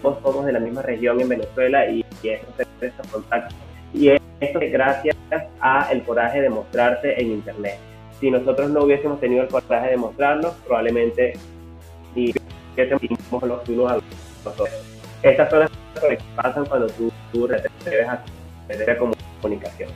todos 0.02 0.18
somos 0.24 0.46
de 0.46 0.54
la 0.54 0.60
misma 0.60 0.82
región 0.82 1.20
en 1.20 1.30
Venezuela 1.30 1.86
y, 1.88 2.04
y 2.24 2.30
eso 2.30 2.46
contactos. 3.12 3.56
Y 3.94 4.10
esto 4.10 4.60
es 4.60 4.72
gracias 4.72 5.16
a 5.60 5.90
el 5.92 6.02
coraje 6.04 6.42
de 6.42 6.50
mostrarse 6.50 7.14
en 7.22 7.32
Internet 7.32 7.78
si 8.24 8.32
nosotros 8.32 8.70
no 8.70 8.84
hubiésemos 8.84 9.20
tenido 9.20 9.44
el 9.44 9.50
coraje 9.50 9.90
de 9.90 9.98
mostrarnos, 9.98 10.54
probablemente 10.66 11.34
ni 12.16 12.32
hubiésemos 12.74 13.44
los 13.44 13.68
unos 13.68 13.92
a 13.92 13.96
los 13.96 14.04
otros. 14.46 14.70
Estas 15.22 15.50
son 15.50 15.60
las 15.60 15.70
cosas 15.94 16.10
que 16.10 16.20
pasan 16.34 16.66
cuando 16.68 16.88
tú, 16.88 17.12
tú 17.34 17.48
recibes 17.48 18.08
a 18.08 18.24
tener 18.66 18.98
comunicación. 19.42 19.90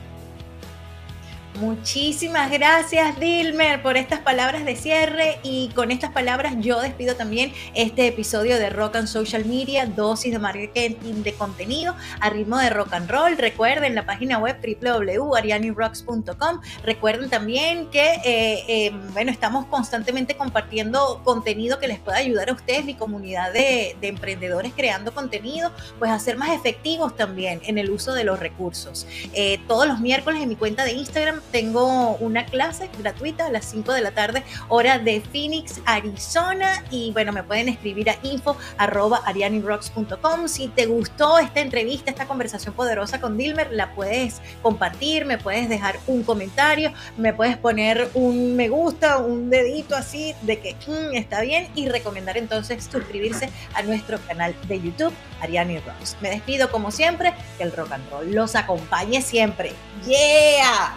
Muchísimas 1.60 2.52
gracias 2.52 3.18
Dilmer 3.18 3.82
por 3.82 3.96
estas 3.96 4.20
palabras 4.20 4.64
de 4.64 4.76
cierre 4.76 5.40
y 5.42 5.70
con 5.74 5.90
estas 5.90 6.12
palabras 6.12 6.54
yo 6.60 6.80
despido 6.80 7.16
también 7.16 7.52
este 7.74 8.06
episodio 8.06 8.58
de 8.58 8.70
Rock 8.70 8.94
and 8.94 9.08
Social 9.08 9.44
Media, 9.44 9.86
dosis 9.86 10.30
de 10.30 10.38
marketing 10.38 11.24
de 11.24 11.32
contenido 11.32 11.96
a 12.20 12.30
ritmo 12.30 12.58
de 12.58 12.70
rock 12.70 12.92
and 12.92 13.10
roll. 13.10 13.36
Recuerden 13.36 13.96
la 13.96 14.06
página 14.06 14.38
web 14.38 14.56
www.arianirocks.com. 14.62 16.60
Recuerden 16.84 17.28
también 17.28 17.90
que 17.90 18.14
eh, 18.24 18.64
eh, 18.68 18.92
bueno, 19.12 19.32
estamos 19.32 19.66
constantemente 19.66 20.36
compartiendo 20.36 21.22
contenido 21.24 21.80
que 21.80 21.88
les 21.88 21.98
pueda 21.98 22.18
ayudar 22.18 22.50
a 22.50 22.52
ustedes, 22.52 22.84
mi 22.84 22.94
comunidad 22.94 23.52
de, 23.52 23.96
de 24.00 24.06
emprendedores 24.06 24.72
creando 24.76 25.12
contenido, 25.12 25.72
pues 25.98 26.12
a 26.12 26.20
ser 26.20 26.36
más 26.36 26.50
efectivos 26.50 27.16
también 27.16 27.60
en 27.64 27.78
el 27.78 27.90
uso 27.90 28.12
de 28.12 28.22
los 28.22 28.38
recursos. 28.38 29.08
Eh, 29.32 29.58
todos 29.66 29.88
los 29.88 29.98
miércoles 29.98 30.40
en 30.40 30.48
mi 30.48 30.54
cuenta 30.54 30.84
de 30.84 30.92
Instagram 30.92 31.40
tengo 31.50 32.16
una 32.16 32.46
clase 32.46 32.90
gratuita 32.98 33.46
a 33.46 33.50
las 33.50 33.64
5 33.66 33.92
de 33.92 34.00
la 34.00 34.12
tarde, 34.12 34.42
hora 34.68 34.98
de 34.98 35.20
Phoenix, 35.20 35.80
Arizona. 35.84 36.84
Y 36.90 37.12
bueno, 37.12 37.32
me 37.32 37.42
pueden 37.42 37.68
escribir 37.68 38.10
a 38.10 38.18
info 38.22 38.56
arroba 38.76 39.22
arianirocks.com. 39.24 40.48
Si 40.48 40.68
te 40.68 40.86
gustó 40.86 41.38
esta 41.38 41.60
entrevista, 41.60 42.10
esta 42.10 42.26
conversación 42.26 42.74
poderosa 42.74 43.20
con 43.20 43.36
Dilmer, 43.36 43.72
la 43.72 43.94
puedes 43.94 44.40
compartir, 44.62 45.24
me 45.24 45.38
puedes 45.38 45.68
dejar 45.68 45.98
un 46.06 46.22
comentario, 46.22 46.92
me 47.16 47.32
puedes 47.32 47.56
poner 47.56 48.10
un 48.14 48.56
me 48.56 48.68
gusta, 48.68 49.18
un 49.18 49.50
dedito 49.50 49.94
así 49.94 50.34
de 50.42 50.58
que 50.58 50.74
mmm, 50.86 51.14
está 51.14 51.40
bien 51.40 51.68
y 51.74 51.88
recomendar 51.88 52.36
entonces 52.36 52.88
suscribirse 52.90 53.50
a 53.74 53.82
nuestro 53.82 54.18
canal 54.26 54.54
de 54.66 54.80
YouTube, 54.80 55.12
Ariani 55.40 55.78
Rocks. 55.78 56.16
Me 56.20 56.30
despido 56.30 56.70
como 56.70 56.90
siempre, 56.90 57.34
que 57.56 57.64
el 57.64 57.72
rock 57.72 57.92
and 57.92 58.10
roll 58.10 58.32
los 58.32 58.54
acompañe 58.56 59.22
siempre. 59.22 59.72
¡Yeah! 60.06 60.96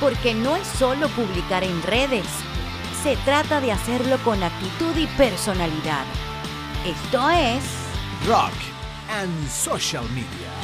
Porque 0.00 0.34
no 0.34 0.56
es 0.56 0.66
solo 0.66 1.08
publicar 1.08 1.64
en 1.64 1.82
redes, 1.82 2.26
Se 3.02 3.16
trata 3.18 3.60
de 3.60 3.70
hacerlo 3.70 4.18
con 4.24 4.42
actitud 4.42 4.96
y 4.96 5.06
personalidad. 5.16 6.04
Esto 6.84 7.30
es 7.30 7.62
Rock 8.26 8.52
and 9.08 9.48
Social 9.48 10.04
Media. 10.10 10.55